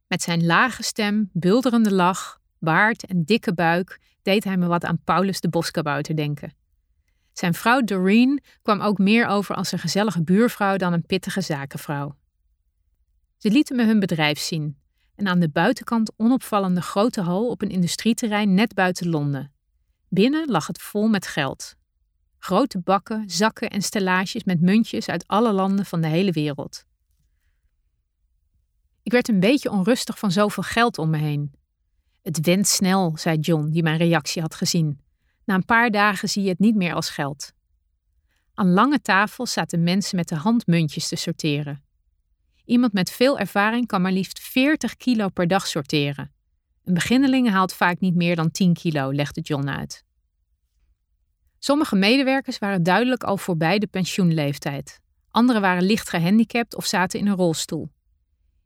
Met 0.08 0.22
zijn 0.22 0.46
lage 0.46 0.84
stem, 0.84 1.30
bulderende 1.34 1.94
lach, 1.94 2.40
baard 2.60 3.06
en 3.06 3.24
dikke 3.24 3.54
buik 3.54 4.00
deed 4.22 4.44
hij 4.44 4.58
me 4.58 4.68
wat 4.68 4.84
aan 4.84 5.04
Paulus 5.04 5.40
de 5.40 5.50
Boskabouter 5.50 6.16
denken. 6.16 6.54
Zijn 7.38 7.54
vrouw 7.54 7.82
Doreen 7.82 8.44
kwam 8.62 8.82
ook 8.82 8.98
meer 8.98 9.28
over 9.28 9.56
als 9.56 9.72
een 9.72 9.80
gezellige 9.80 10.24
buurvrouw 10.24 10.78
dan 10.78 10.94
een 10.94 11.06
pittige 11.06 11.42
zakenvrouw. 11.42 12.16
Ze 13.38 13.52
lieten 13.52 13.76
me 13.76 13.86
hun 13.86 14.00
bedrijf 14.00 14.40
zien, 14.40 14.78
en 15.16 15.28
aan 15.28 15.40
de 15.40 15.50
buitenkant 15.50 16.12
onopvallende 16.18 16.82
grote 16.82 17.22
hal 17.22 17.50
op 17.50 17.62
een 17.62 17.70
industrieterrein 17.70 18.54
net 18.54 18.74
buiten 18.74 19.10
Londen. 19.10 19.54
Binnen 20.10 20.52
lag 20.52 20.68
het 20.68 20.82
vol 20.82 21.08
met 21.08 21.28
geld. 21.28 21.76
Grote 22.38 22.80
bakken, 22.80 23.30
zakken 23.30 23.70
en 23.70 23.82
stellages 23.82 24.44
met 24.44 24.62
muntjes 24.62 25.08
uit 25.08 25.28
alle 25.28 25.52
landen 25.52 25.86
van 25.86 26.02
de 26.02 26.08
hele 26.08 26.32
wereld. 26.32 26.86
Ik 29.04 29.12
werd 29.12 29.28
een 29.28 29.40
beetje 29.40 29.72
onrustig 29.72 30.20
van 30.20 30.32
zoveel 30.32 30.64
geld 30.64 30.98
om 30.98 31.10
me 31.10 31.18
heen. 31.18 31.54
Het 32.22 32.46
went 32.46 32.68
snel, 32.68 33.18
zei 33.18 33.38
John, 33.38 33.70
die 33.70 33.84
mijn 33.84 33.98
reactie 33.98 34.42
had 34.42 34.56
gezien. 34.56 35.00
Na 35.46 35.56
een 35.56 35.66
paar 35.66 35.92
dagen 35.92 36.30
zie 36.30 36.44
je 36.44 36.50
het 36.50 36.60
niet 36.60 36.76
meer 36.76 36.94
als 36.94 37.10
geld. 37.10 37.54
Aan 38.54 38.72
lange 38.72 39.02
tafels 39.02 39.54
zaten 39.54 39.84
mensen 39.84 40.16
met 40.16 40.28
de 40.28 40.36
hand 40.36 40.68
muntjes 40.68 41.08
te 41.08 41.16
sorteren. 41.16 41.84
Iemand 42.66 42.94
met 42.94 43.12
veel 43.12 43.40
ervaring 43.40 43.88
kan 43.88 44.02
maar 44.02 44.12
liefst 44.12 44.40
40 44.40 44.96
kilo 44.96 45.30
per 45.30 45.48
dag 45.48 45.68
sorteren. 45.68 46.32
Een 46.84 46.94
beginneling 46.94 47.50
haalt 47.50 47.74
vaak 47.74 48.00
niet 48.00 48.16
meer 48.16 48.36
dan 48.36 48.52
10 48.52 48.74
kilo, 48.74 49.14
legde 49.14 49.42
John 49.42 49.68
uit. 49.68 50.04
Sommige 51.60 51.96
medewerkers 51.96 52.60
waren 52.60 52.84
duidelijk 52.84 53.24
al 53.24 53.38
voorbij 53.38 53.80
de 53.80 53.88
pensioenleeftijd. 53.88 55.00
Anderen 55.32 55.62
waren 55.62 55.84
licht 55.84 56.10
gehandicapt 56.10 56.76
of 56.76 56.86
zaten 56.86 57.20
in 57.20 57.28
een 57.28 57.36
rolstoel. 57.36 57.90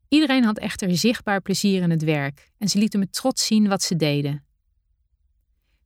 Iedereen 0.08 0.44
had 0.44 0.58
echter 0.58 0.98
zichtbaar 0.98 1.42
plezier 1.42 1.82
in 1.82 1.90
het 1.90 2.04
werk 2.04 2.52
en 2.58 2.68
ze 2.68 2.78
lieten 2.78 3.00
me 3.00 3.10
trots 3.10 3.46
zien 3.46 3.68
wat 3.68 3.84
ze 3.84 3.96
deden. 3.96 4.44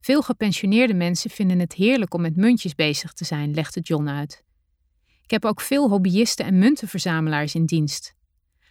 Veel 0.04 0.22
gepensioneerde 0.22 0.94
mensen 0.94 1.30
vinden 1.30 1.58
het 1.58 1.72
heerlijk 1.72 2.14
om 2.14 2.20
met 2.20 2.36
muntjes 2.36 2.74
bezig 2.74 3.12
te 3.12 3.24
zijn, 3.24 3.54
legde 3.54 3.80
John 3.80 4.08
uit. 4.08 4.44
Ik 5.22 5.30
heb 5.30 5.44
ook 5.44 5.60
veel 5.60 5.88
hobbyisten 5.88 6.44
en 6.44 6.58
muntenverzamelaars 6.58 7.54
in 7.54 7.64
dienst. 7.64 8.14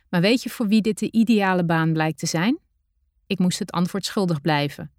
Maar 0.10 0.22
weet 0.22 0.44
je 0.44 0.50
voor 0.50 0.68
wie 0.68 0.82
dit 0.82 1.00
de 1.00 1.12
ideale 1.12 1.66
baan 1.66 1.94
blijkt 1.94 2.20
te 2.20 2.26
zijn? 2.26 2.60
Ik 3.28 3.40
moest 3.40 3.60
het 3.60 3.72
antwoord 3.72 4.06
schuldig 4.06 4.42
blijven. 4.42 4.92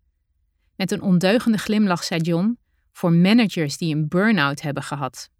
Met 0.76 0.90
een 0.90 1.02
ondeugende 1.02 1.58
glimlach 1.58 2.04
zei 2.04 2.20
John: 2.20 2.58
voor 2.92 3.12
managers 3.12 3.76
die 3.76 3.94
een 3.94 4.08
burn-out 4.08 4.60
hebben 4.60 4.82
gehad. 4.82 5.30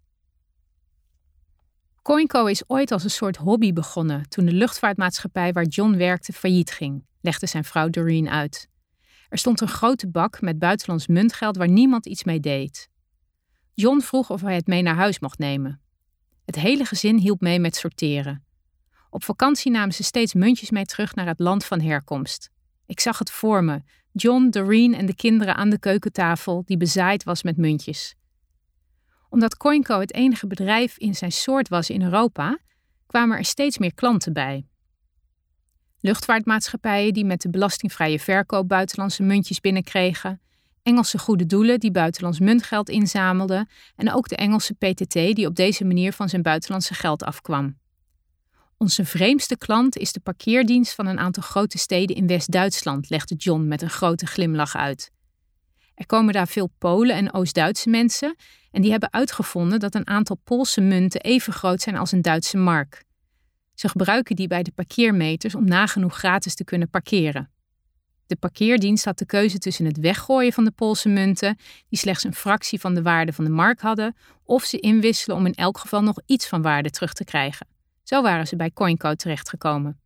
CoinCo 2.01 2.45
is 2.45 2.69
ooit 2.69 2.91
als 2.91 3.03
een 3.03 3.09
soort 3.09 3.37
hobby 3.37 3.73
begonnen 3.73 4.29
toen 4.29 4.45
de 4.45 4.53
luchtvaartmaatschappij 4.53 5.53
waar 5.53 5.65
John 5.65 5.95
werkte 5.95 6.33
failliet 6.33 6.71
ging, 6.71 7.05
legde 7.21 7.47
zijn 7.47 7.63
vrouw 7.63 7.89
Doreen 7.89 8.29
uit. 8.29 8.73
Er 9.35 9.41
stond 9.41 9.61
een 9.61 9.67
grote 9.67 10.07
bak 10.07 10.41
met 10.41 10.59
buitenlands 10.59 11.07
muntgeld 11.07 11.57
waar 11.57 11.69
niemand 11.69 12.05
iets 12.05 12.23
mee 12.23 12.39
deed. 12.39 12.89
John 13.73 13.99
vroeg 13.99 14.29
of 14.29 14.41
hij 14.41 14.55
het 14.55 14.67
mee 14.67 14.81
naar 14.81 14.95
huis 14.95 15.19
mocht 15.19 15.37
nemen. 15.37 15.81
Het 16.45 16.55
hele 16.55 16.85
gezin 16.85 17.17
hielp 17.17 17.41
mee 17.41 17.59
met 17.59 17.75
sorteren. 17.75 18.45
Op 19.09 19.23
vakantie 19.23 19.71
namen 19.71 19.93
ze 19.93 20.03
steeds 20.03 20.33
muntjes 20.33 20.69
mee 20.69 20.85
terug 20.85 21.15
naar 21.15 21.27
het 21.27 21.39
land 21.39 21.65
van 21.65 21.81
herkomst. 21.81 22.49
Ik 22.85 22.99
zag 22.99 23.19
het 23.19 23.31
voor 23.31 23.63
me: 23.63 23.81
John, 24.11 24.49
Doreen 24.49 24.93
en 24.93 25.05
de 25.05 25.15
kinderen 25.15 25.55
aan 25.55 25.69
de 25.69 25.79
keukentafel 25.79 26.63
die 26.65 26.77
bezaaid 26.77 27.23
was 27.23 27.43
met 27.43 27.57
muntjes. 27.57 28.15
Omdat 29.29 29.57
CoinCo 29.57 29.99
het 29.99 30.13
enige 30.13 30.47
bedrijf 30.47 30.97
in 30.97 31.15
zijn 31.15 31.31
soort 31.31 31.69
was 31.69 31.89
in 31.89 32.01
Europa, 32.01 32.57
kwamen 33.07 33.37
er 33.37 33.45
steeds 33.45 33.77
meer 33.77 33.93
klanten 33.93 34.33
bij. 34.33 34.67
Luchtvaartmaatschappijen 36.05 37.13
die 37.13 37.25
met 37.25 37.41
de 37.41 37.49
belastingvrije 37.49 38.19
verkoop 38.19 38.67
buitenlandse 38.67 39.23
muntjes 39.23 39.61
binnenkregen, 39.61 40.41
Engelse 40.83 41.17
goede 41.17 41.45
doelen 41.45 41.79
die 41.79 41.91
buitenlands 41.91 42.39
muntgeld 42.39 42.89
inzamelden 42.89 43.69
en 43.95 44.13
ook 44.13 44.27
de 44.27 44.35
Engelse 44.35 44.73
PTT 44.73 45.13
die 45.13 45.47
op 45.47 45.55
deze 45.55 45.85
manier 45.85 46.13
van 46.13 46.29
zijn 46.29 46.41
buitenlandse 46.41 46.93
geld 46.93 47.23
afkwam. 47.23 47.77
Onze 48.77 49.05
vreemdste 49.05 49.57
klant 49.57 49.97
is 49.97 50.11
de 50.11 50.19
parkeerdienst 50.19 50.95
van 50.95 51.05
een 51.05 51.19
aantal 51.19 51.43
grote 51.43 51.77
steden 51.77 52.15
in 52.15 52.27
West-Duitsland, 52.27 53.09
legde 53.09 53.35
John 53.35 53.67
met 53.67 53.81
een 53.81 53.89
grote 53.89 54.25
glimlach 54.25 54.75
uit. 54.75 55.11
Er 55.95 56.05
komen 56.05 56.33
daar 56.33 56.47
veel 56.47 56.69
Polen 56.77 57.15
en 57.15 57.33
Oost-Duitse 57.33 57.89
mensen 57.89 58.35
en 58.71 58.81
die 58.81 58.91
hebben 58.91 59.13
uitgevonden 59.13 59.79
dat 59.79 59.95
een 59.95 60.07
aantal 60.07 60.37
Poolse 60.43 60.81
munten 60.81 61.21
even 61.21 61.53
groot 61.53 61.81
zijn 61.81 61.97
als 61.97 62.11
een 62.11 62.21
Duitse 62.21 62.57
mark. 62.57 63.04
Ze 63.75 63.89
gebruiken 63.89 64.35
die 64.35 64.47
bij 64.47 64.63
de 64.63 64.71
parkeermeters 64.71 65.55
om 65.55 65.65
nagenoeg 65.65 66.17
gratis 66.17 66.55
te 66.55 66.63
kunnen 66.63 66.89
parkeren. 66.89 67.49
De 68.27 68.35
parkeerdienst 68.35 69.05
had 69.05 69.17
de 69.17 69.25
keuze 69.25 69.57
tussen 69.57 69.85
het 69.85 69.99
weggooien 69.99 70.53
van 70.53 70.63
de 70.63 70.71
Poolse 70.71 71.09
munten, 71.09 71.57
die 71.89 71.99
slechts 71.99 72.23
een 72.23 72.33
fractie 72.33 72.79
van 72.79 72.93
de 72.93 73.01
waarde 73.01 73.33
van 73.33 73.45
de 73.45 73.51
mark 73.51 73.81
hadden, 73.81 74.15
of 74.43 74.63
ze 74.63 74.79
inwisselen 74.79 75.37
om 75.37 75.45
in 75.45 75.53
elk 75.53 75.77
geval 75.77 76.03
nog 76.03 76.19
iets 76.25 76.47
van 76.47 76.61
waarde 76.61 76.89
terug 76.89 77.13
te 77.13 77.23
krijgen. 77.23 77.67
Zo 78.03 78.21
waren 78.21 78.47
ze 78.47 78.55
bij 78.55 78.71
CoinCo 78.71 79.13
terechtgekomen. 79.13 79.99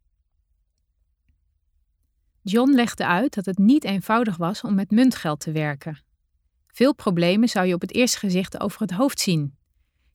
John 2.41 2.71
legde 2.71 3.05
uit 3.05 3.33
dat 3.33 3.45
het 3.45 3.57
niet 3.57 3.83
eenvoudig 3.83 4.37
was 4.37 4.61
om 4.61 4.75
met 4.75 4.91
muntgeld 4.91 5.39
te 5.39 5.51
werken. 5.51 6.01
Veel 6.67 6.95
problemen 6.95 7.49
zou 7.49 7.65
je 7.65 7.73
op 7.73 7.81
het 7.81 7.93
eerste 7.93 8.19
gezicht 8.19 8.59
over 8.59 8.81
het 8.81 8.91
hoofd 8.91 9.19
zien. 9.19 9.57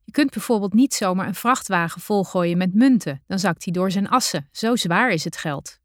Je 0.05 0.13
kunt 0.13 0.31
bijvoorbeeld 0.31 0.73
niet 0.73 0.95
zomaar 0.95 1.27
een 1.27 1.35
vrachtwagen 1.35 2.01
volgooien 2.01 2.59
met 2.59 2.75
munten, 2.75 3.23
dan 3.27 3.39
zakt 3.39 3.65
hij 3.65 3.73
door 3.73 3.91
zijn 3.91 4.09
assen. 4.09 4.49
Zo 4.53 4.77
zwaar 4.77 5.11
is 5.11 5.25
het 5.25 5.37
geld. 5.37 5.79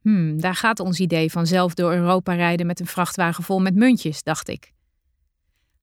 Hmm, 0.00 0.40
daar 0.40 0.54
gaat 0.54 0.80
ons 0.80 1.00
idee 1.00 1.30
van 1.30 1.46
zelf 1.46 1.74
door 1.74 1.92
Europa 1.92 2.34
rijden 2.34 2.66
met 2.66 2.80
een 2.80 2.86
vrachtwagen 2.86 3.44
vol 3.44 3.60
met 3.60 3.74
muntjes, 3.74 4.22
dacht 4.22 4.48
ik. 4.48 4.72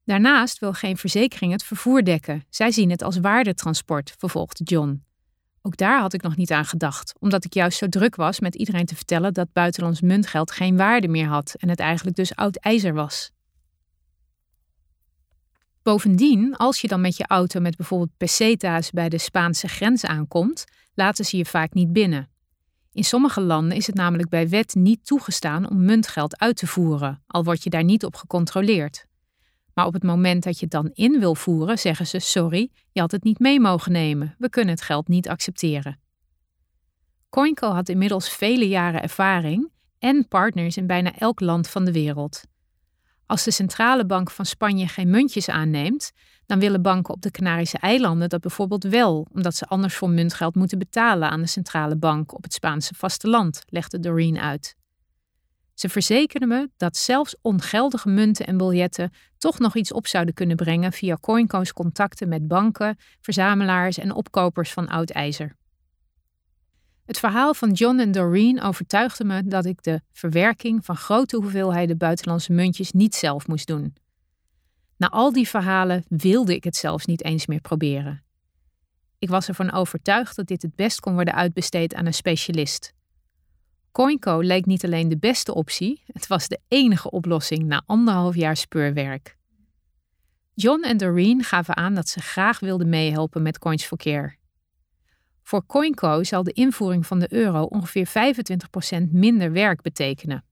Daarnaast 0.05 0.59
wil 0.59 0.73
geen 0.73 0.97
verzekering 0.97 1.51
het 1.51 1.63
vervoer 1.63 2.03
dekken. 2.03 2.45
Zij 2.49 2.71
zien 2.71 2.89
het 2.89 3.01
als 3.01 3.17
waardetransport, 3.17 4.15
vervolgde 4.17 4.63
John. 4.63 5.03
Ook 5.61 5.77
daar 5.77 5.99
had 5.99 6.13
ik 6.13 6.21
nog 6.21 6.35
niet 6.35 6.51
aan 6.51 6.65
gedacht, 6.65 7.13
omdat 7.19 7.45
ik 7.45 7.53
juist 7.53 7.77
zo 7.77 7.87
druk 7.87 8.15
was 8.15 8.39
met 8.39 8.55
iedereen 8.55 8.85
te 8.85 8.95
vertellen 8.95 9.33
dat 9.33 9.53
buitenlands 9.53 10.01
muntgeld 10.01 10.51
geen 10.51 10.77
waarde 10.77 11.07
meer 11.07 11.27
had 11.27 11.55
en 11.57 11.69
het 11.69 11.79
eigenlijk 11.79 12.15
dus 12.15 12.35
oud 12.35 12.55
ijzer 12.55 12.93
was. 12.93 13.31
Bovendien, 15.89 16.55
als 16.55 16.81
je 16.81 16.87
dan 16.87 17.01
met 17.01 17.17
je 17.17 17.27
auto 17.27 17.59
met 17.59 17.75
bijvoorbeeld 17.75 18.17
peseta's 18.17 18.91
bij 18.91 19.09
de 19.09 19.17
Spaanse 19.17 19.67
grens 19.67 20.05
aankomt, 20.05 20.65
laten 20.93 21.25
ze 21.25 21.37
je 21.37 21.45
vaak 21.45 21.73
niet 21.73 21.93
binnen. 21.93 22.29
In 22.91 23.03
sommige 23.03 23.41
landen 23.41 23.77
is 23.77 23.87
het 23.87 23.95
namelijk 23.95 24.29
bij 24.29 24.49
wet 24.49 24.75
niet 24.75 25.05
toegestaan 25.05 25.69
om 25.69 25.85
muntgeld 25.85 26.39
uit 26.39 26.55
te 26.55 26.67
voeren, 26.67 27.23
al 27.27 27.43
word 27.43 27.63
je 27.63 27.69
daar 27.69 27.83
niet 27.83 28.05
op 28.05 28.15
gecontroleerd. 28.15 29.05
Maar 29.73 29.85
op 29.85 29.93
het 29.93 30.03
moment 30.03 30.43
dat 30.43 30.53
je 30.53 30.61
het 30.61 30.71
dan 30.71 30.89
in 30.93 31.19
wil 31.19 31.35
voeren, 31.35 31.79
zeggen 31.79 32.07
ze: 32.07 32.19
Sorry, 32.19 32.69
je 32.91 32.99
had 32.99 33.11
het 33.11 33.23
niet 33.23 33.39
mee 33.39 33.59
mogen 33.59 33.91
nemen, 33.91 34.35
we 34.37 34.49
kunnen 34.49 34.73
het 34.73 34.83
geld 34.83 35.07
niet 35.07 35.29
accepteren. 35.29 35.99
CoinCo 37.29 37.69
had 37.69 37.89
inmiddels 37.89 38.29
vele 38.29 38.67
jaren 38.67 39.01
ervaring 39.01 39.69
en 39.99 40.27
partners 40.27 40.77
in 40.77 40.87
bijna 40.87 41.15
elk 41.17 41.39
land 41.39 41.67
van 41.69 41.85
de 41.85 41.91
wereld. 41.91 42.43
Als 43.29 43.43
de 43.43 43.51
centrale 43.51 44.05
bank 44.05 44.31
van 44.31 44.45
Spanje 44.45 44.87
geen 44.87 45.09
muntjes 45.09 45.49
aanneemt, 45.49 46.11
dan 46.45 46.59
willen 46.59 46.81
banken 46.81 47.13
op 47.13 47.21
de 47.21 47.31
Canarische 47.31 47.77
eilanden 47.77 48.29
dat 48.29 48.41
bijvoorbeeld 48.41 48.83
wel, 48.83 49.27
omdat 49.33 49.55
ze 49.55 49.65
anders 49.65 49.95
voor 49.95 50.09
muntgeld 50.09 50.55
moeten 50.55 50.77
betalen 50.77 51.29
aan 51.29 51.41
de 51.41 51.47
centrale 51.47 51.97
bank 51.97 52.33
op 52.33 52.43
het 52.43 52.53
Spaanse 52.53 52.93
vasteland, 52.95 53.63
legde 53.65 53.99
Doreen 53.99 54.39
uit. 54.39 54.75
Ze 55.73 55.89
verzekerden 55.89 56.47
me 56.47 56.69
dat 56.77 56.97
zelfs 56.97 57.35
ongeldige 57.41 58.09
munten 58.09 58.47
en 58.47 58.57
biljetten 58.57 59.11
toch 59.37 59.59
nog 59.59 59.75
iets 59.75 59.93
op 59.93 60.07
zouden 60.07 60.33
kunnen 60.33 60.55
brengen 60.55 60.91
via 60.91 61.17
CoinCo's 61.21 61.73
contacten 61.73 62.29
met 62.29 62.47
banken, 62.47 62.97
verzamelaars 63.21 63.97
en 63.97 64.13
opkopers 64.13 64.71
van 64.73 64.87
oud 64.87 65.09
ijzer. 65.09 65.57
Het 67.09 67.19
verhaal 67.19 67.53
van 67.53 67.71
John 67.71 67.99
en 67.99 68.11
Doreen 68.11 68.61
overtuigde 68.61 69.23
me 69.23 69.43
dat 69.43 69.65
ik 69.65 69.83
de 69.83 70.01
verwerking 70.11 70.85
van 70.85 70.95
grote 70.95 71.35
hoeveelheden 71.35 71.97
buitenlandse 71.97 72.51
muntjes 72.51 72.91
niet 72.91 73.15
zelf 73.15 73.47
moest 73.47 73.67
doen. 73.67 73.93
Na 74.97 75.09
al 75.09 75.33
die 75.33 75.47
verhalen 75.47 76.03
wilde 76.07 76.55
ik 76.55 76.63
het 76.63 76.75
zelfs 76.75 77.05
niet 77.05 77.23
eens 77.23 77.47
meer 77.47 77.61
proberen. 77.61 78.23
Ik 79.19 79.29
was 79.29 79.47
ervan 79.47 79.71
overtuigd 79.71 80.35
dat 80.35 80.47
dit 80.47 80.61
het 80.61 80.75
best 80.75 80.99
kon 80.99 81.13
worden 81.13 81.33
uitbesteed 81.33 81.93
aan 81.93 82.05
een 82.05 82.13
specialist. 82.13 82.93
CoinCo 83.91 84.39
leek 84.39 84.65
niet 84.65 84.85
alleen 84.85 85.09
de 85.09 85.17
beste 85.17 85.53
optie, 85.53 86.03
het 86.05 86.27
was 86.27 86.47
de 86.47 86.59
enige 86.67 87.11
oplossing 87.11 87.63
na 87.63 87.83
anderhalf 87.85 88.35
jaar 88.35 88.57
speurwerk. 88.57 89.37
John 90.53 90.83
en 90.83 90.97
Doreen 90.97 91.43
gaven 91.43 91.77
aan 91.77 91.93
dat 91.93 92.09
ze 92.09 92.19
graag 92.19 92.59
wilden 92.59 92.89
meehelpen 92.89 93.41
met 93.41 93.59
Coins 93.59 93.85
for 93.85 93.97
Care. 93.97 94.38
Voor 95.49 95.65
CoinCo 95.65 96.23
zal 96.23 96.43
de 96.43 96.51
invoering 96.51 97.05
van 97.05 97.19
de 97.19 97.33
euro 97.33 97.63
ongeveer 97.63 98.07
25% 98.07 99.11
minder 99.11 99.51
werk 99.51 99.81
betekenen. 99.81 100.43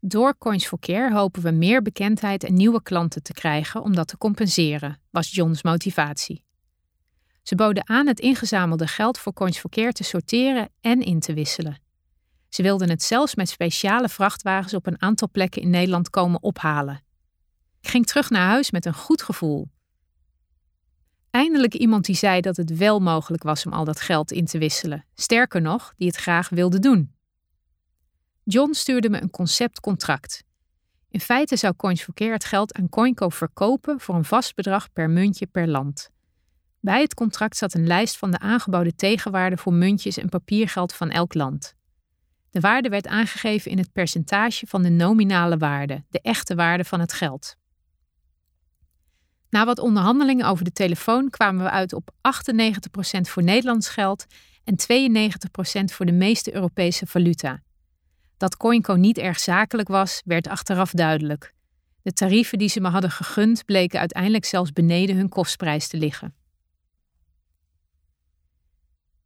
Door 0.00 0.38
Coins 0.38 0.66
for 0.66 0.78
Care 0.78 1.12
hopen 1.12 1.42
we 1.42 1.50
meer 1.50 1.82
bekendheid 1.82 2.44
en 2.44 2.54
nieuwe 2.54 2.82
klanten 2.82 3.22
te 3.22 3.32
krijgen 3.32 3.82
om 3.82 3.94
dat 3.94 4.08
te 4.08 4.18
compenseren, 4.18 5.00
was 5.10 5.30
John's 5.30 5.62
motivatie. 5.62 6.44
Ze 7.42 7.54
boden 7.54 7.88
aan 7.88 8.06
het 8.06 8.20
ingezamelde 8.20 8.86
geld 8.86 9.18
voor 9.18 9.32
Coins 9.32 9.58
for 9.58 9.70
Care 9.70 9.92
te 9.92 10.04
sorteren 10.04 10.68
en 10.80 11.00
in 11.00 11.20
te 11.20 11.34
wisselen. 11.34 11.80
Ze 12.48 12.62
wilden 12.62 12.90
het 12.90 13.02
zelfs 13.02 13.34
met 13.34 13.48
speciale 13.48 14.08
vrachtwagens 14.08 14.74
op 14.74 14.86
een 14.86 15.02
aantal 15.02 15.28
plekken 15.30 15.62
in 15.62 15.70
Nederland 15.70 16.10
komen 16.10 16.42
ophalen. 16.42 17.02
Ik 17.80 17.88
ging 17.88 18.06
terug 18.06 18.30
naar 18.30 18.48
huis 18.48 18.70
met 18.70 18.86
een 18.86 18.94
goed 18.94 19.22
gevoel. 19.22 19.68
Eindelijk 21.32 21.74
iemand 21.74 22.04
die 22.04 22.14
zei 22.14 22.40
dat 22.40 22.56
het 22.56 22.76
wel 22.76 23.00
mogelijk 23.00 23.42
was 23.42 23.66
om 23.66 23.72
al 23.72 23.84
dat 23.84 24.00
geld 24.00 24.32
in 24.32 24.44
te 24.44 24.58
wisselen. 24.58 25.04
Sterker 25.14 25.60
nog, 25.60 25.92
die 25.96 26.06
het 26.06 26.16
graag 26.16 26.48
wilde 26.48 26.78
doen. 26.78 27.14
John 28.44 28.72
stuurde 28.72 29.10
me 29.10 29.22
een 29.22 29.30
conceptcontract. 29.30 30.44
In 31.08 31.20
feite 31.20 31.56
zou 31.56 31.74
Coins 31.76 32.02
for 32.02 32.14
Care 32.14 32.32
het 32.32 32.44
geld 32.44 32.74
aan 32.74 32.88
CoinCo 32.88 33.28
verkopen 33.28 34.00
voor 34.00 34.14
een 34.14 34.24
vast 34.24 34.54
bedrag 34.54 34.92
per 34.92 35.10
muntje 35.10 35.46
per 35.46 35.68
land. 35.68 36.10
Bij 36.80 37.00
het 37.00 37.14
contract 37.14 37.56
zat 37.56 37.74
een 37.74 37.86
lijst 37.86 38.16
van 38.16 38.30
de 38.30 38.38
aangeboden 38.38 38.96
tegenwaarden 38.96 39.58
voor 39.58 39.72
muntjes 39.72 40.16
en 40.16 40.28
papiergeld 40.28 40.94
van 40.94 41.10
elk 41.10 41.34
land. 41.34 41.74
De 42.50 42.60
waarde 42.60 42.88
werd 42.88 43.06
aangegeven 43.06 43.70
in 43.70 43.78
het 43.78 43.92
percentage 43.92 44.66
van 44.66 44.82
de 44.82 44.90
nominale 44.90 45.56
waarde, 45.56 46.04
de 46.10 46.20
echte 46.20 46.54
waarde 46.54 46.84
van 46.84 47.00
het 47.00 47.12
geld. 47.12 47.56
Na 49.52 49.64
wat 49.64 49.78
onderhandelingen 49.78 50.46
over 50.46 50.64
de 50.64 50.72
telefoon 50.72 51.30
kwamen 51.30 51.64
we 51.64 51.70
uit 51.70 51.92
op 51.92 52.10
98% 52.10 53.20
voor 53.20 53.42
Nederlands 53.42 53.88
geld 53.88 54.26
en 54.64 54.76
92% 54.76 55.84
voor 55.84 56.06
de 56.06 56.12
meeste 56.12 56.54
Europese 56.54 57.06
valuta. 57.06 57.62
Dat 58.36 58.56
CoinCo 58.56 58.94
niet 58.94 59.18
erg 59.18 59.38
zakelijk 59.38 59.88
was, 59.88 60.22
werd 60.24 60.48
achteraf 60.48 60.90
duidelijk. 60.90 61.54
De 62.02 62.12
tarieven 62.12 62.58
die 62.58 62.68
ze 62.68 62.80
me 62.80 62.88
hadden 62.88 63.10
gegund 63.10 63.64
bleken 63.64 64.00
uiteindelijk 64.00 64.44
zelfs 64.44 64.72
beneden 64.72 65.16
hun 65.16 65.28
kostprijs 65.28 65.88
te 65.88 65.96
liggen. 65.96 66.34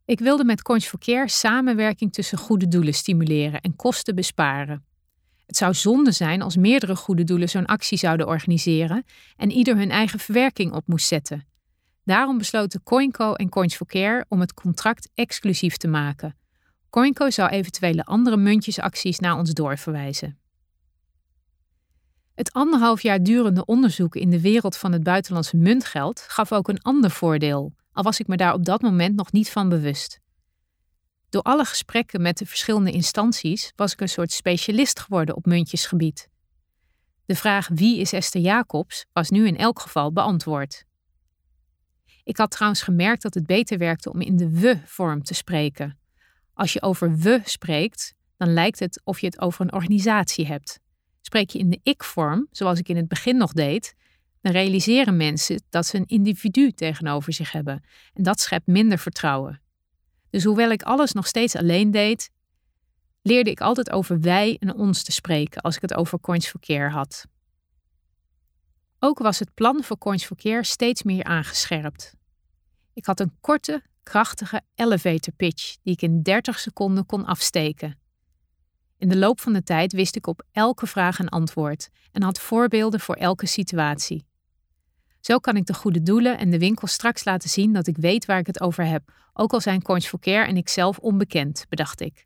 Ik 0.05 0.19
wilde 0.19 0.43
met 0.43 0.61
Coins 0.61 0.87
for 0.87 0.99
Care 0.99 1.29
samenwerking 1.29 2.13
tussen 2.13 2.37
goede 2.37 2.67
doelen 2.67 2.93
stimuleren 2.93 3.61
en 3.61 3.75
kosten 3.75 4.15
besparen. 4.15 4.86
Het 5.47 5.57
zou 5.57 5.73
zonde 5.73 6.11
zijn 6.11 6.41
als 6.41 6.55
meerdere 6.55 6.95
goede 6.95 7.23
doelen 7.23 7.49
zo'n 7.49 7.65
actie 7.65 7.97
zouden 7.97 8.27
organiseren 8.27 9.03
en 9.37 9.51
ieder 9.51 9.77
hun 9.77 9.91
eigen 9.91 10.19
verwerking 10.19 10.73
op 10.73 10.87
moest 10.87 11.07
zetten. 11.07 11.47
Daarom 12.03 12.37
besloten 12.37 12.83
CoinCo 12.83 13.33
en 13.33 13.49
Coins 13.49 13.75
for 13.75 13.87
Care 13.87 14.25
om 14.29 14.39
het 14.39 14.53
contract 14.53 15.09
exclusief 15.13 15.77
te 15.77 15.87
maken. 15.87 16.35
CoinCo 16.89 17.29
zou 17.29 17.49
eventuele 17.49 18.03
andere 18.05 18.37
muntjesacties 18.37 19.19
naar 19.19 19.37
ons 19.37 19.53
doorverwijzen. 19.53 20.37
Het 22.35 22.53
anderhalf 22.53 23.01
jaar 23.01 23.23
durende 23.23 23.65
onderzoek 23.65 24.15
in 24.15 24.29
de 24.29 24.41
wereld 24.41 24.77
van 24.77 24.91
het 24.91 25.03
buitenlandse 25.03 25.57
muntgeld 25.57 26.21
gaf 26.27 26.51
ook 26.51 26.67
een 26.67 26.81
ander 26.81 27.11
voordeel 27.11 27.73
al 27.97 28.03
was 28.03 28.19
ik 28.19 28.27
me 28.27 28.37
daar 28.37 28.53
op 28.53 28.65
dat 28.65 28.81
moment 28.81 29.15
nog 29.15 29.31
niet 29.31 29.49
van 29.49 29.69
bewust. 29.69 30.19
Door 31.29 31.41
alle 31.41 31.65
gesprekken 31.65 32.21
met 32.21 32.37
de 32.37 32.45
verschillende 32.45 32.91
instanties 32.91 33.71
was 33.75 33.93
ik 33.93 34.01
een 34.01 34.09
soort 34.09 34.31
specialist 34.31 34.99
geworden 34.99 35.35
op 35.35 35.45
muntjesgebied. 35.45 36.29
De 37.25 37.35
vraag 37.35 37.67
wie 37.67 37.99
is 37.99 38.13
Esther 38.13 38.41
Jacobs 38.41 39.05
was 39.13 39.29
nu 39.29 39.47
in 39.47 39.57
elk 39.57 39.79
geval 39.79 40.11
beantwoord. 40.11 40.85
Ik 42.23 42.37
had 42.37 42.51
trouwens 42.51 42.81
gemerkt 42.81 43.21
dat 43.21 43.33
het 43.33 43.45
beter 43.45 43.77
werkte 43.77 44.11
om 44.11 44.21
in 44.21 44.37
de 44.37 44.49
we-vorm 44.59 45.23
te 45.23 45.33
spreken. 45.33 45.99
Als 46.53 46.73
je 46.73 46.81
over 46.81 47.17
we 47.17 47.41
spreekt, 47.43 48.13
dan 48.37 48.53
lijkt 48.53 48.79
het 48.79 49.01
of 49.03 49.19
je 49.19 49.25
het 49.25 49.41
over 49.41 49.61
een 49.61 49.73
organisatie 49.73 50.47
hebt. 50.47 50.79
Spreek 51.21 51.49
je 51.49 51.59
in 51.59 51.69
de 51.69 51.79
ik-vorm, 51.83 52.47
zoals 52.51 52.79
ik 52.79 52.89
in 52.89 52.95
het 52.95 53.07
begin 53.07 53.37
nog 53.37 53.53
deed, 53.53 53.95
dan 54.41 54.51
realiseren 54.51 55.17
mensen 55.17 55.61
dat 55.69 55.85
ze 55.85 55.97
een 55.97 56.05
individu 56.05 56.71
tegenover 56.71 57.33
zich 57.33 57.51
hebben. 57.51 57.83
En 58.13 58.23
dat 58.23 58.39
schept 58.39 58.67
minder 58.67 58.97
vertrouwen. 58.97 59.61
Dus 60.29 60.43
hoewel 60.43 60.71
ik 60.71 60.81
alles 60.81 61.11
nog 61.11 61.27
steeds 61.27 61.55
alleen 61.55 61.91
deed, 61.91 62.29
leerde 63.21 63.49
ik 63.49 63.61
altijd 63.61 63.91
over 63.91 64.19
wij 64.19 64.57
en 64.59 64.75
ons 64.75 65.03
te 65.03 65.11
spreken 65.11 65.61
als 65.61 65.75
ik 65.75 65.81
het 65.81 65.93
over 65.93 66.19
Coins 66.19 66.53
had. 66.91 67.25
Ook 68.99 69.19
was 69.19 69.39
het 69.39 69.53
plan 69.53 69.83
voor 69.83 69.97
Coins 69.97 70.29
steeds 70.61 71.03
meer 71.03 71.23
aangescherpt. 71.23 72.15
Ik 72.93 73.05
had 73.05 73.19
een 73.19 73.37
korte, 73.41 73.83
krachtige 74.03 74.61
elevator 74.75 75.33
pitch 75.33 75.75
die 75.83 75.93
ik 75.93 76.01
in 76.01 76.21
30 76.21 76.59
seconden 76.59 77.05
kon 77.05 77.25
afsteken. 77.25 77.99
In 78.97 79.09
de 79.09 79.17
loop 79.17 79.41
van 79.41 79.53
de 79.53 79.63
tijd 79.63 79.93
wist 79.93 80.15
ik 80.15 80.27
op 80.27 80.43
elke 80.51 80.87
vraag 80.87 81.19
een 81.19 81.29
antwoord 81.29 81.89
en 82.11 82.23
had 82.23 82.39
voorbeelden 82.39 82.99
voor 82.99 83.15
elke 83.15 83.45
situatie. 83.45 84.25
Zo 85.27 85.37
kan 85.37 85.55
ik 85.55 85.65
de 85.65 85.73
goede 85.73 86.03
doelen 86.03 86.37
en 86.37 86.49
de 86.49 86.59
winkel 86.59 86.87
straks 86.87 87.25
laten 87.25 87.49
zien 87.49 87.73
dat 87.73 87.87
ik 87.87 87.97
weet 87.97 88.25
waar 88.25 88.39
ik 88.39 88.47
het 88.47 88.61
over 88.61 88.85
heb, 88.85 89.11
ook 89.33 89.53
al 89.53 89.61
zijn 89.61 89.81
Coins 89.81 90.07
for 90.07 90.19
Care 90.19 90.45
en 90.45 90.57
ik 90.57 90.69
zelf 90.69 90.97
onbekend, 90.97 91.65
bedacht 91.69 92.01
ik. 92.01 92.25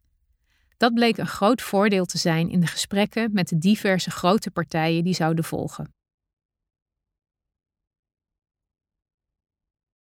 Dat 0.77 0.93
bleek 0.93 1.17
een 1.17 1.27
groot 1.27 1.61
voordeel 1.61 2.05
te 2.05 2.17
zijn 2.17 2.49
in 2.49 2.59
de 2.59 2.67
gesprekken 2.67 3.29
met 3.33 3.47
de 3.47 3.57
diverse 3.57 4.11
grote 4.11 4.51
partijen 4.51 5.03
die 5.03 5.13
zouden 5.13 5.43
volgen. 5.43 5.93